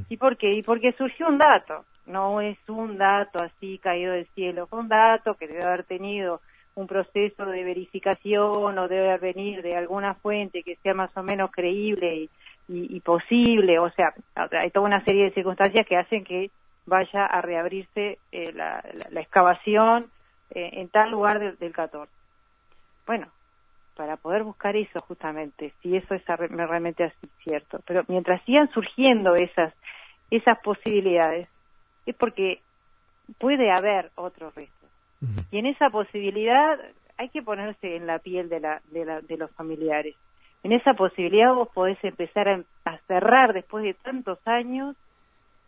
¿Y 0.10 0.18
por 0.18 0.38
qué? 0.38 0.52
Y 0.52 0.64
porque 0.64 0.94
surgió 0.94 1.28
un 1.28 1.38
dato, 1.38 1.86
no 2.06 2.42
es 2.42 2.58
un 2.68 2.98
dato 2.98 3.44
así 3.44 3.80
caído 3.80 4.14
del 4.14 4.28
cielo, 4.28 4.68
fue 4.68 4.80
un 4.80 4.88
dato 4.88 5.36
que 5.36 5.48
debe 5.48 5.64
haber 5.64 5.84
tenido 5.84 6.42
un 6.76 6.88
proceso 6.88 7.46
de 7.46 7.64
verificación 7.64 8.78
o 8.78 8.88
debe 8.88 9.18
venir 9.18 9.64
de 9.64 9.76
alguna 9.76 10.14
fuente 10.14 10.62
que 10.62 10.76
sea 10.78 10.94
más 10.94 11.16
o 11.18 11.24
menos 11.24 11.52
creíble 11.52 12.30
y, 12.70 13.00
posible, 13.00 13.80
o 13.80 13.90
sea, 13.92 14.14
hay 14.36 14.70
toda 14.72 14.86
una 14.86 15.04
serie 15.06 15.26
de 15.26 15.32
circunstancias 15.32 15.88
que 15.88 15.96
hacen 15.96 16.26
que 16.26 16.52
vaya 16.86 17.26
a 17.26 17.42
reabrirse 17.42 18.20
eh, 18.32 18.52
la, 18.54 18.84
excavación 19.16 20.06
eh, 20.52 20.70
en 20.74 20.90
tal 20.90 21.12
lugar 21.12 21.58
del 21.58 21.72
14. 21.72 22.12
Bueno, 23.08 23.28
para 23.96 24.18
poder 24.18 24.44
buscar 24.44 24.76
eso 24.76 25.00
justamente, 25.00 25.74
si 25.82 25.96
eso 25.96 26.14
es 26.14 26.24
realmente 26.28 27.06
así 27.06 27.28
cierto. 27.44 27.82
Pero 27.88 28.04
mientras 28.08 28.44
sigan 28.44 28.70
surgiendo 28.72 29.34
esas, 29.36 29.74
esas 30.30 30.60
posibilidades, 30.60 31.50
es 32.06 32.16
porque 32.16 32.62
puede 33.40 33.72
haber 33.72 34.12
otro 34.16 34.52
resto. 34.52 34.74
Y 35.50 35.58
en 35.58 35.66
esa 35.66 35.90
posibilidad 35.90 36.80
hay 37.18 37.30
que 37.30 37.42
ponerse 37.42 37.96
en 37.96 38.06
la 38.06 38.20
piel 38.20 38.50
de, 38.50 38.60
la, 38.60 38.82
de, 38.92 39.04
la, 39.04 39.22
de 39.22 39.38
los 39.38 39.50
familiares. 39.52 40.16
En 40.64 40.72
esa 40.72 40.94
posibilidad 40.94 41.54
vos 41.54 41.70
podés 41.74 41.98
empezar 42.04 42.48
a, 42.50 42.98
cerrar 43.08 43.54
después 43.54 43.84
de 43.84 43.96
tantos 43.96 44.40
años 44.46 44.96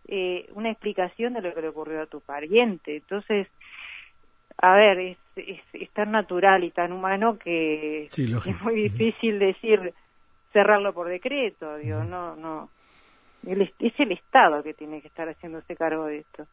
eh, 0.08 0.48
una 0.54 0.70
explicación 0.70 1.34
de 1.34 1.42
lo 1.42 1.54
que 1.54 1.62
le 1.62 1.70
ocurrió 1.70 2.04
a 2.04 2.06
tu 2.06 2.22
pariente. 2.22 2.98
Entonces, 2.98 3.48
a 4.58 4.76
ver, 4.76 5.00
es, 5.00 5.18
es, 5.40 5.90
tan 5.92 6.12
natural 6.12 6.64
y 6.64 6.72
tan 6.72 6.92
humano 6.92 7.38
que 7.38 8.06
es 8.06 8.62
muy 8.62 8.76
difícil 8.76 9.40
decir 9.40 9.94
cerrarlo 10.54 10.94
por 10.94 11.08
decreto, 11.08 11.78
digo, 11.78 12.04
no, 12.04 12.36
no. 12.36 12.70
es 13.46 14.00
el 14.00 14.12
Estado 14.12 14.64
que 14.64 14.74
tiene 14.74 15.02
que 15.02 15.08
estar 15.08 15.28
haciéndose 15.28 15.76
cargo 15.76 16.06
de 16.06 16.20
esto. 16.20 16.48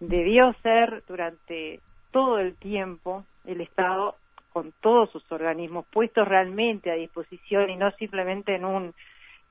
Debió 0.00 0.52
ser 0.62 1.02
durante 1.06 1.80
todo 2.10 2.38
el 2.38 2.54
tiempo 2.56 3.24
el 3.44 3.60
Estado 3.60 4.16
con 4.52 4.72
todos 4.80 5.10
sus 5.10 5.30
organismos 5.32 5.86
puestos 5.86 6.28
realmente 6.28 6.90
a 6.90 6.94
disposición 6.94 7.70
y 7.70 7.76
no 7.76 7.90
simplemente 7.92 8.54
en 8.54 8.64
un 8.64 8.94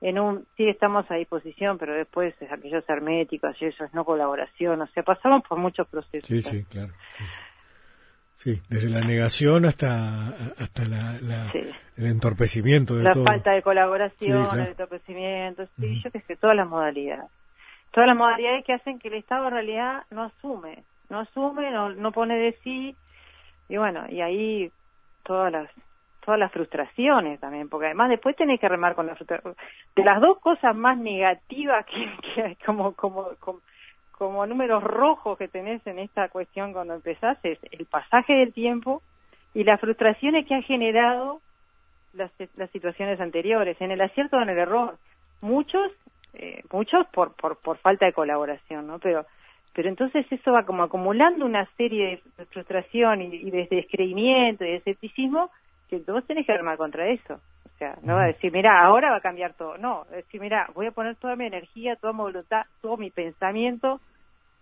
en 0.00 0.18
un 0.18 0.46
sí 0.56 0.68
estamos 0.68 1.08
a 1.10 1.14
disposición 1.14 1.76
pero 1.78 1.94
después 1.94 2.34
es 2.40 2.50
aquellos 2.50 2.84
herméticos 2.88 3.60
y 3.60 3.66
eso 3.66 3.84
es 3.84 3.92
no 3.94 4.04
colaboración 4.04 4.80
o 4.80 4.86
sea 4.88 5.02
pasamos 5.02 5.42
por 5.48 5.58
muchos 5.58 5.88
procesos. 5.88 6.28
Sí 6.28 6.40
sí 6.40 6.64
claro. 6.64 6.92
Sí, 7.18 7.24
desde 8.44 8.90
la 8.90 9.00
negación 9.00 9.64
hasta 9.64 10.28
hasta 10.58 10.84
la, 10.84 11.16
el 11.96 12.06
entorpecimiento 12.06 12.96
de 12.96 13.04
la 13.04 13.14
falta 13.14 13.52
de 13.52 13.62
colaboración 13.62 14.58
el 14.58 14.68
entorpecimiento 14.68 15.66
sí 15.78 16.00
yo 16.02 16.10
qué 16.10 16.20
sé 16.20 16.36
todas 16.36 16.56
las 16.56 16.68
modalidades. 16.68 17.30
Todas 17.92 18.08
las 18.08 18.16
modalidades 18.16 18.64
que 18.64 18.72
hacen 18.72 18.98
que 18.98 19.08
el 19.08 19.14
Estado 19.14 19.48
en 19.48 19.52
realidad 19.52 20.04
no 20.10 20.24
asume 20.24 20.82
no 21.12 21.20
asume, 21.20 21.70
no, 21.70 21.90
no 21.90 22.10
pone 22.10 22.36
de 22.36 22.52
sí, 22.64 22.96
y 23.68 23.76
bueno, 23.76 24.06
y 24.08 24.22
ahí 24.22 24.72
todas 25.22 25.52
las 25.52 25.70
todas 26.24 26.38
las 26.38 26.52
frustraciones 26.52 27.40
también, 27.40 27.68
porque 27.68 27.86
además 27.86 28.08
después 28.08 28.36
tenés 28.36 28.60
que 28.60 28.68
remar 28.68 28.94
con 28.94 29.06
la 29.06 29.16
frustración. 29.16 29.56
De 29.96 30.04
las 30.04 30.20
dos 30.20 30.38
cosas 30.38 30.74
más 30.74 30.96
negativas 30.96 31.84
que, 31.86 32.08
que 32.34 32.56
como, 32.64 32.92
como, 32.94 33.28
como, 33.40 33.60
como 34.22 34.46
números 34.46 34.84
rojos 34.84 35.36
que 35.36 35.48
tenés 35.48 35.84
en 35.84 35.98
esta 35.98 36.28
cuestión 36.28 36.72
cuando 36.72 36.94
empezás 36.94 37.36
es 37.42 37.58
el 37.72 37.86
pasaje 37.86 38.32
del 38.34 38.52
tiempo 38.52 39.02
y 39.52 39.64
las 39.64 39.80
frustraciones 39.80 40.46
que 40.46 40.54
ha 40.54 40.62
generado 40.62 41.40
las, 42.12 42.30
las 42.56 42.70
situaciones 42.70 43.20
anteriores, 43.20 43.80
en 43.80 43.90
el 43.90 44.00
acierto 44.00 44.36
o 44.36 44.42
en 44.42 44.50
el 44.50 44.58
error. 44.58 44.96
Muchos, 45.40 45.90
eh, 46.34 46.62
muchos 46.72 47.04
por, 47.08 47.34
por, 47.34 47.56
por 47.56 47.78
falta 47.78 48.06
de 48.06 48.12
colaboración, 48.12 48.86
¿no? 48.86 49.00
Pero 49.00 49.26
pero 49.74 49.88
entonces 49.88 50.24
eso 50.30 50.52
va 50.52 50.66
como 50.66 50.84
acumulando 50.84 51.44
una 51.46 51.66
serie 51.76 52.22
de 52.36 52.44
frustración 52.44 53.22
y, 53.22 53.50
de 53.50 53.66
descreimiento 53.70 54.64
y 54.64 54.68
de 54.68 54.76
escepticismo 54.76 55.50
que 55.88 55.96
vos 56.06 56.24
tenés 56.26 56.44
que 56.44 56.52
armar 56.52 56.76
contra 56.76 57.08
eso. 57.08 57.40
O 57.74 57.78
sea, 57.78 57.96
no 58.02 58.16
va 58.16 58.24
a 58.24 58.26
decir, 58.26 58.52
mira, 58.52 58.78
ahora 58.78 59.10
va 59.10 59.16
a 59.16 59.22
cambiar 59.22 59.54
todo. 59.54 59.78
No, 59.78 60.04
decir, 60.10 60.42
mira, 60.42 60.68
voy 60.74 60.86
a 60.86 60.92
poner 60.92 61.16
toda 61.16 61.36
mi 61.36 61.46
energía, 61.46 61.96
toda 61.96 62.12
mi 62.12 62.18
voluntad, 62.18 62.66
todo 62.82 62.98
mi 62.98 63.10
pensamiento 63.10 63.98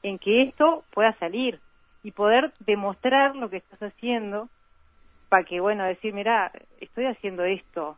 en 0.02 0.18
que 0.18 0.42
esto 0.42 0.84
pueda 0.92 1.12
salir 1.14 1.60
y 2.02 2.12
poder 2.12 2.52
demostrar 2.60 3.36
lo 3.36 3.50
que 3.50 3.58
estás 3.58 3.80
haciendo 3.82 4.48
para 5.28 5.44
que, 5.44 5.60
bueno, 5.60 5.84
decir, 5.84 6.12
mira, 6.12 6.50
estoy 6.80 7.06
haciendo 7.06 7.44
esto 7.44 7.96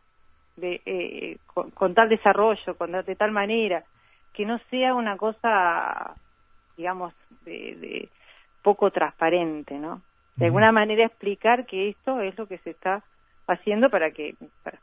de, 0.55 0.81
eh, 0.85 1.37
con, 1.47 1.93
tal 1.93 2.09
desarrollo, 2.09 2.75
con, 2.77 2.91
de 2.91 3.15
tal 3.15 3.31
manera, 3.31 3.83
que 4.33 4.45
no 4.45 4.59
sea 4.69 4.93
una 4.93 5.17
cosa 5.17 6.15
digamos, 6.77 7.13
de, 7.45 8.09
poco 8.61 8.91
transparente, 8.91 9.77
¿no? 9.77 10.01
De 10.35 10.45
alguna 10.45 10.71
manera 10.71 11.05
explicar 11.05 11.65
que 11.65 11.89
esto 11.89 12.19
es 12.21 12.35
lo 12.37 12.47
que 12.47 12.57
se 12.59 12.71
está 12.71 13.03
haciendo 13.45 13.89
para 13.89 14.11
que, 14.11 14.35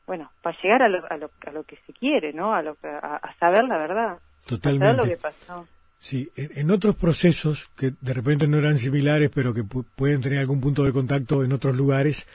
bueno, 0.07 0.31
para 0.43 0.57
llegar 0.63 0.83
a 0.83 0.89
lo, 0.89 1.05
a 1.11 1.17
lo, 1.17 1.31
a 1.45 1.51
lo 1.51 1.65
que 1.65 1.77
se 1.87 1.93
quiere, 1.93 2.33
¿no? 2.33 2.55
A, 2.55 2.63
lo, 2.63 2.77
a, 2.83 3.35
saber 3.41 3.65
la 3.65 3.79
verdad. 3.79 4.19
Totalmente. 4.47 4.87
A 4.87 4.91
saber 4.91 5.05
lo 5.05 5.11
que 5.11 5.21
pasó. 5.21 5.67
Sí, 6.01 6.31
en, 6.35 6.71
otros 6.71 6.97
procesos 6.97 7.69
que 7.77 7.93
de 8.01 8.15
repente 8.15 8.49
no 8.49 8.57
eran 8.57 8.79
similares, 8.79 9.31
pero 9.35 9.53
que 9.53 9.65
pueden 9.65 10.23
tener 10.23 10.39
algún 10.39 10.59
punto 10.59 10.83
de 10.83 10.93
contacto 10.93 11.45
en 11.45 11.53
otros 11.53 11.77
lugares, 11.77 12.27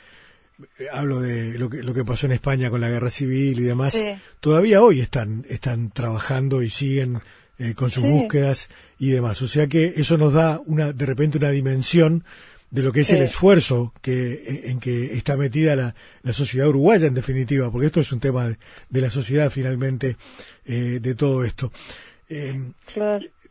eh, 0.78 0.86
hablo 0.94 1.20
de 1.20 1.58
lo 1.58 1.68
que, 1.68 1.82
lo 1.82 1.92
que 1.92 2.06
pasó 2.06 2.28
en 2.28 2.34
España 2.34 2.70
con 2.70 2.80
la 2.80 2.90
guerra 2.90 3.10
civil 3.10 3.60
y 3.60 3.64
demás, 3.64 4.00
todavía 4.40 4.84
hoy 4.84 5.02
están, 5.02 5.46
están 5.50 5.90
trabajando 5.90 6.62
y 6.62 6.70
siguen 6.70 7.22
eh, 7.58 7.74
con 7.74 7.90
sus 7.90 8.04
búsquedas 8.04 8.70
y 9.00 9.10
demás. 9.10 9.42
O 9.42 9.48
sea 9.48 9.66
que 9.66 9.94
eso 9.96 10.16
nos 10.16 10.34
da 10.34 10.62
una, 10.66 10.94
de 10.94 11.06
repente 11.08 11.40
una 11.40 11.50
dimensión 11.50 12.24
de 12.70 12.84
lo 12.84 12.92
que 12.92 13.02
es 13.02 13.10
el 13.12 13.22
esfuerzo 13.22 13.94
que 14.02 14.64
en 14.66 14.80
que 14.80 15.14
está 15.14 15.38
metida 15.38 15.76
la, 15.76 15.96
la, 16.22 16.34
sociedad 16.34 16.68
uruguaya 16.68 17.08
en 17.08 17.14
definitiva, 17.14 17.72
porque 17.72 17.88
esto 17.88 18.02
es 18.02 18.12
un 18.12 18.20
tema 18.20 18.50
de, 18.90 19.02
la 19.02 19.10
sociedad 19.10 19.50
finalmente 19.50 20.18
eh, 20.66 21.00
de 21.02 21.16
todo 21.16 21.46
esto. 21.46 21.72
Em, 22.28 22.74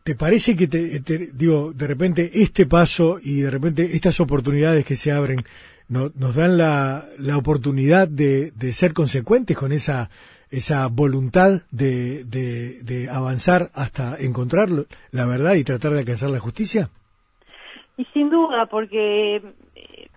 ¿Te 0.05 0.13
parece 0.13 0.55
que 0.55 0.67
te, 0.67 0.99
digo 1.33 1.73
de 1.73 1.87
repente 1.87 2.29
este 2.35 2.67
paso 2.67 3.17
y 3.23 3.41
de 3.41 3.49
repente 3.49 3.95
estas 3.95 4.19
oportunidades 4.19 4.85
que 4.85 4.95
se 4.95 5.11
abren 5.11 5.39
nos 5.89 6.35
dan 6.35 6.59
la, 6.59 7.05
la 7.17 7.35
oportunidad 7.37 8.07
de, 8.07 8.51
ser 8.71 8.93
consecuentes 8.93 9.57
con 9.57 9.71
esa 9.71 10.11
esa 10.51 10.87
voluntad 10.89 11.63
de, 11.71 12.23
de, 12.23 13.09
avanzar 13.09 13.69
hasta 13.73 14.15
encontrar 14.19 14.69
la 14.69 15.25
verdad 15.25 15.55
y 15.55 15.63
tratar 15.63 15.93
de 15.93 16.01
alcanzar 16.01 16.29
la 16.29 16.39
justicia? 16.39 16.89
Y 17.97 18.05
sin 18.13 18.29
duda, 18.29 18.67
porque 18.67 19.37
eh, 19.73 20.07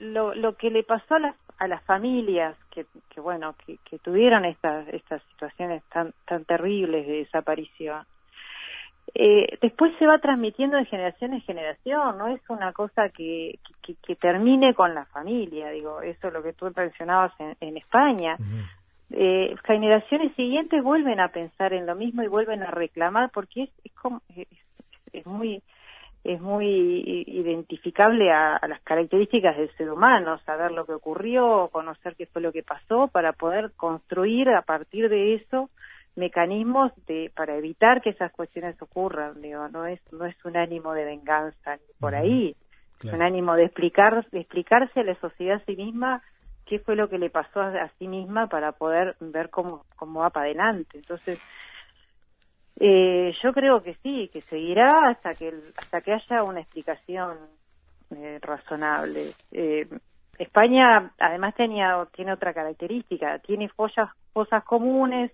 lo, 0.00 0.34
lo 0.34 0.56
que 0.56 0.70
le 0.70 0.82
pasó 0.82 1.14
a 1.14 1.20
las, 1.20 1.36
a 1.58 1.68
las 1.68 1.84
familias 1.84 2.56
que, 2.72 2.84
que 3.10 3.20
bueno, 3.20 3.54
que, 3.64 3.78
que 3.88 4.00
tuvieron 4.00 4.44
estas, 4.44 4.88
estas 4.88 5.22
situaciones 5.30 5.84
tan, 5.92 6.12
tan 6.26 6.44
terribles 6.44 7.06
de 7.06 7.18
desaparición, 7.18 8.04
eh, 9.14 9.58
después 9.60 9.92
se 9.98 10.06
va 10.06 10.18
transmitiendo 10.18 10.76
de 10.76 10.86
generación 10.86 11.34
en 11.34 11.40
generación, 11.42 12.18
no 12.18 12.28
es 12.28 12.40
una 12.48 12.72
cosa 12.72 13.10
que, 13.10 13.58
que, 13.82 13.94
que 14.02 14.16
termine 14.16 14.74
con 14.74 14.94
la 14.94 15.04
familia, 15.06 15.70
digo, 15.70 16.00
eso 16.00 16.28
es 16.28 16.32
lo 16.32 16.42
que 16.42 16.52
tú 16.52 16.72
mencionabas 16.74 17.32
en, 17.38 17.56
en 17.60 17.76
España. 17.76 18.36
Eh, 19.10 19.54
generaciones 19.64 20.34
siguientes 20.34 20.82
vuelven 20.82 21.20
a 21.20 21.28
pensar 21.28 21.72
en 21.72 21.86
lo 21.86 21.94
mismo 21.94 22.22
y 22.22 22.28
vuelven 22.28 22.62
a 22.62 22.70
reclamar 22.70 23.30
porque 23.32 23.64
es, 23.64 23.70
es, 23.84 23.92
como, 23.92 24.22
es, 25.12 25.26
muy 25.26 25.62
es 26.24 26.40
muy 26.40 27.24
identificable 27.26 28.32
a, 28.32 28.58
las 28.66 28.80
características 28.80 29.58
del 29.58 29.70
ser 29.76 29.90
humano, 29.90 30.38
saber 30.38 30.72
lo 30.72 30.86
que 30.86 30.94
ocurrió, 30.94 31.68
conocer 31.70 32.16
qué 32.16 32.24
fue 32.26 32.40
lo 32.40 32.50
que 32.50 32.62
pasó 32.62 33.08
para 33.08 33.34
poder 33.34 33.72
construir 33.76 34.48
a 34.48 34.62
partir 34.62 35.10
de 35.10 35.34
eso 35.34 35.68
mecanismos 36.16 36.92
de 37.06 37.32
para 37.34 37.56
evitar 37.56 38.00
que 38.00 38.10
esas 38.10 38.32
cuestiones 38.32 38.80
ocurran, 38.80 39.40
digo, 39.40 39.68
no 39.68 39.86
es 39.86 40.00
no 40.12 40.26
es 40.26 40.36
un 40.44 40.56
ánimo 40.56 40.92
de 40.92 41.04
venganza 41.04 41.76
ni 41.76 41.94
por 41.98 42.14
ahí, 42.14 42.56
es 43.02 43.12
un 43.12 43.22
ánimo 43.22 43.54
de 43.54 43.64
explicar 43.64 44.26
de 44.30 44.40
explicarse 44.40 45.00
a 45.00 45.04
la 45.04 45.14
sociedad 45.16 45.56
a 45.56 45.64
sí 45.64 45.76
misma 45.76 46.22
qué 46.66 46.78
fue 46.78 46.96
lo 46.96 47.08
que 47.08 47.18
le 47.18 47.30
pasó 47.30 47.60
a, 47.60 47.88
sí 47.98 48.08
misma 48.08 48.46
para 48.48 48.72
poder 48.72 49.16
ver 49.20 49.50
cómo, 49.50 49.84
cómo 49.96 50.20
va 50.20 50.30
para 50.30 50.46
adelante. 50.46 50.98
Entonces, 50.98 51.38
eh, 52.80 53.32
yo 53.42 53.52
creo 53.52 53.82
que 53.82 53.94
sí, 54.02 54.30
que 54.32 54.42
seguirá 54.42 55.08
hasta 55.08 55.34
que, 55.34 55.52
hasta 55.76 56.00
que 56.00 56.12
haya 56.12 56.42
una 56.42 56.60
explicación 56.60 57.36
eh, 58.16 58.38
razonable. 58.40 59.34
Eh, 59.52 59.86
España 60.38 61.12
además 61.18 61.54
tenía, 61.54 62.06
tiene 62.12 62.32
otra 62.32 62.52
característica, 62.52 63.38
tiene 63.40 63.68
fosas, 63.68 64.10
fosas 64.32 64.64
comunes 64.64 65.30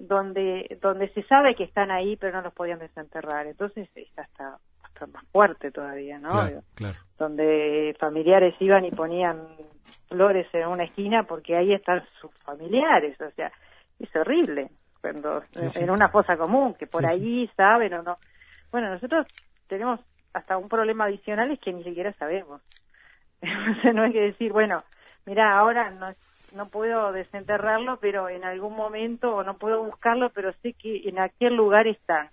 donde, 0.00 0.78
donde 0.80 1.08
se 1.10 1.22
sabe 1.24 1.54
que 1.54 1.64
están 1.64 1.90
ahí 1.90 2.16
pero 2.16 2.32
no 2.32 2.42
los 2.42 2.54
podían 2.54 2.78
desenterrar. 2.78 3.46
Entonces 3.46 3.88
está 3.94 4.22
hasta, 4.22 4.58
hasta 4.82 5.06
más 5.06 5.24
fuerte 5.30 5.70
todavía, 5.70 6.18
¿no? 6.18 6.30
claro. 6.74 6.98
Donde 7.18 7.94
familiares 8.00 8.54
iban 8.60 8.84
y 8.84 8.90
ponían 8.90 9.46
flores 10.08 10.46
en 10.54 10.66
una 10.66 10.84
esquina 10.84 11.24
porque 11.24 11.56
ahí 11.56 11.74
están 11.74 12.02
sus 12.20 12.32
familiares, 12.42 13.20
o 13.20 13.30
sea, 13.32 13.52
es 13.98 14.16
horrible 14.16 14.70
cuando 15.00 15.42
en 15.54 15.90
una 15.90 16.08
fosa 16.08 16.36
común, 16.36 16.74
que 16.74 16.86
por 16.86 17.06
ahí 17.06 17.48
saben 17.56 17.94
o 17.94 18.02
no. 18.02 18.18
Bueno, 18.70 18.90
nosotros 18.90 19.26
tenemos 19.66 20.00
hasta 20.32 20.56
un 20.58 20.68
problema 20.68 21.04
adicional 21.04 21.50
es 21.50 21.60
que 21.60 21.72
ni 21.72 21.82
siquiera 21.82 22.12
sabemos. 22.14 22.60
o 23.42 23.92
no 23.92 24.02
hay 24.02 24.12
que 24.12 24.20
decir, 24.20 24.52
bueno, 24.52 24.84
mira, 25.24 25.58
ahora 25.58 25.90
no, 25.90 26.12
no 26.52 26.68
puedo 26.68 27.12
desenterrarlo, 27.12 27.98
pero 28.00 28.28
en 28.28 28.44
algún 28.44 28.74
momento, 28.74 29.34
o 29.36 29.44
no 29.44 29.56
puedo 29.58 29.84
buscarlo, 29.84 30.30
pero 30.30 30.52
sé 30.62 30.74
que 30.74 31.08
en 31.08 31.18
aquel 31.18 31.54
lugar 31.54 31.86
está. 31.86 32.30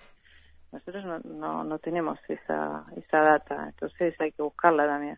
Nosotros 0.72 1.06
no, 1.06 1.20
no, 1.20 1.64
no 1.64 1.80
tenemos 1.80 2.20
esa, 2.28 2.84
esa 2.96 3.20
data, 3.20 3.68
entonces 3.70 4.16
hay 4.20 4.32
que 4.32 4.44
buscarla 4.44 4.86
también. 4.86 5.18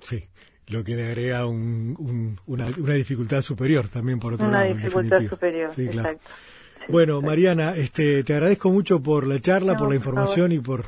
Sí, 0.00 0.28
lo 0.66 0.82
que 0.82 0.96
le 0.96 1.06
agrega 1.06 1.46
un, 1.46 2.38
una, 2.46 2.66
una, 2.78 2.94
dificultad 2.94 3.42
superior 3.42 3.88
también 3.88 4.18
por 4.18 4.34
otro 4.34 4.50
lado. 4.50 4.64
Una 4.64 4.74
dificultad 4.74 5.22
superior, 5.22 5.72
exacto. 5.76 6.28
bueno, 6.88 7.22
Mariana, 7.22 7.76
este, 7.76 8.24
te 8.24 8.34
agradezco 8.34 8.70
mucho 8.70 9.00
por 9.00 9.26
la 9.26 9.40
charla, 9.40 9.76
por 9.76 9.88
la 9.88 9.94
información 9.94 10.50
y 10.52 10.58
por 10.58 10.86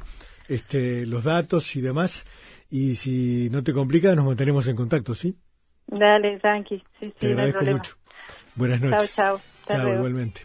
este, 0.48 1.07
los 1.07 1.24
datos 1.24 1.77
y 1.77 1.81
demás. 1.81 2.27
Y 2.68 2.96
si 2.96 3.48
no 3.50 3.62
te 3.62 3.72
complica, 3.72 4.14
nos 4.16 4.24
mantenemos 4.24 4.66
en 4.66 4.74
contacto, 4.74 5.14
¿sí? 5.14 5.37
Dale, 5.87 6.38
tranqui. 6.40 6.79
Sí, 6.99 7.07
sí, 7.07 7.14
te 7.18 7.27
agradezco 7.29 7.64
mucho. 7.64 7.94
Buenas 8.57 8.81
noches. 8.81 9.14
Chao, 9.14 9.38
chao. 9.38 9.42
Chao, 9.66 9.94
igualmente. 9.94 10.40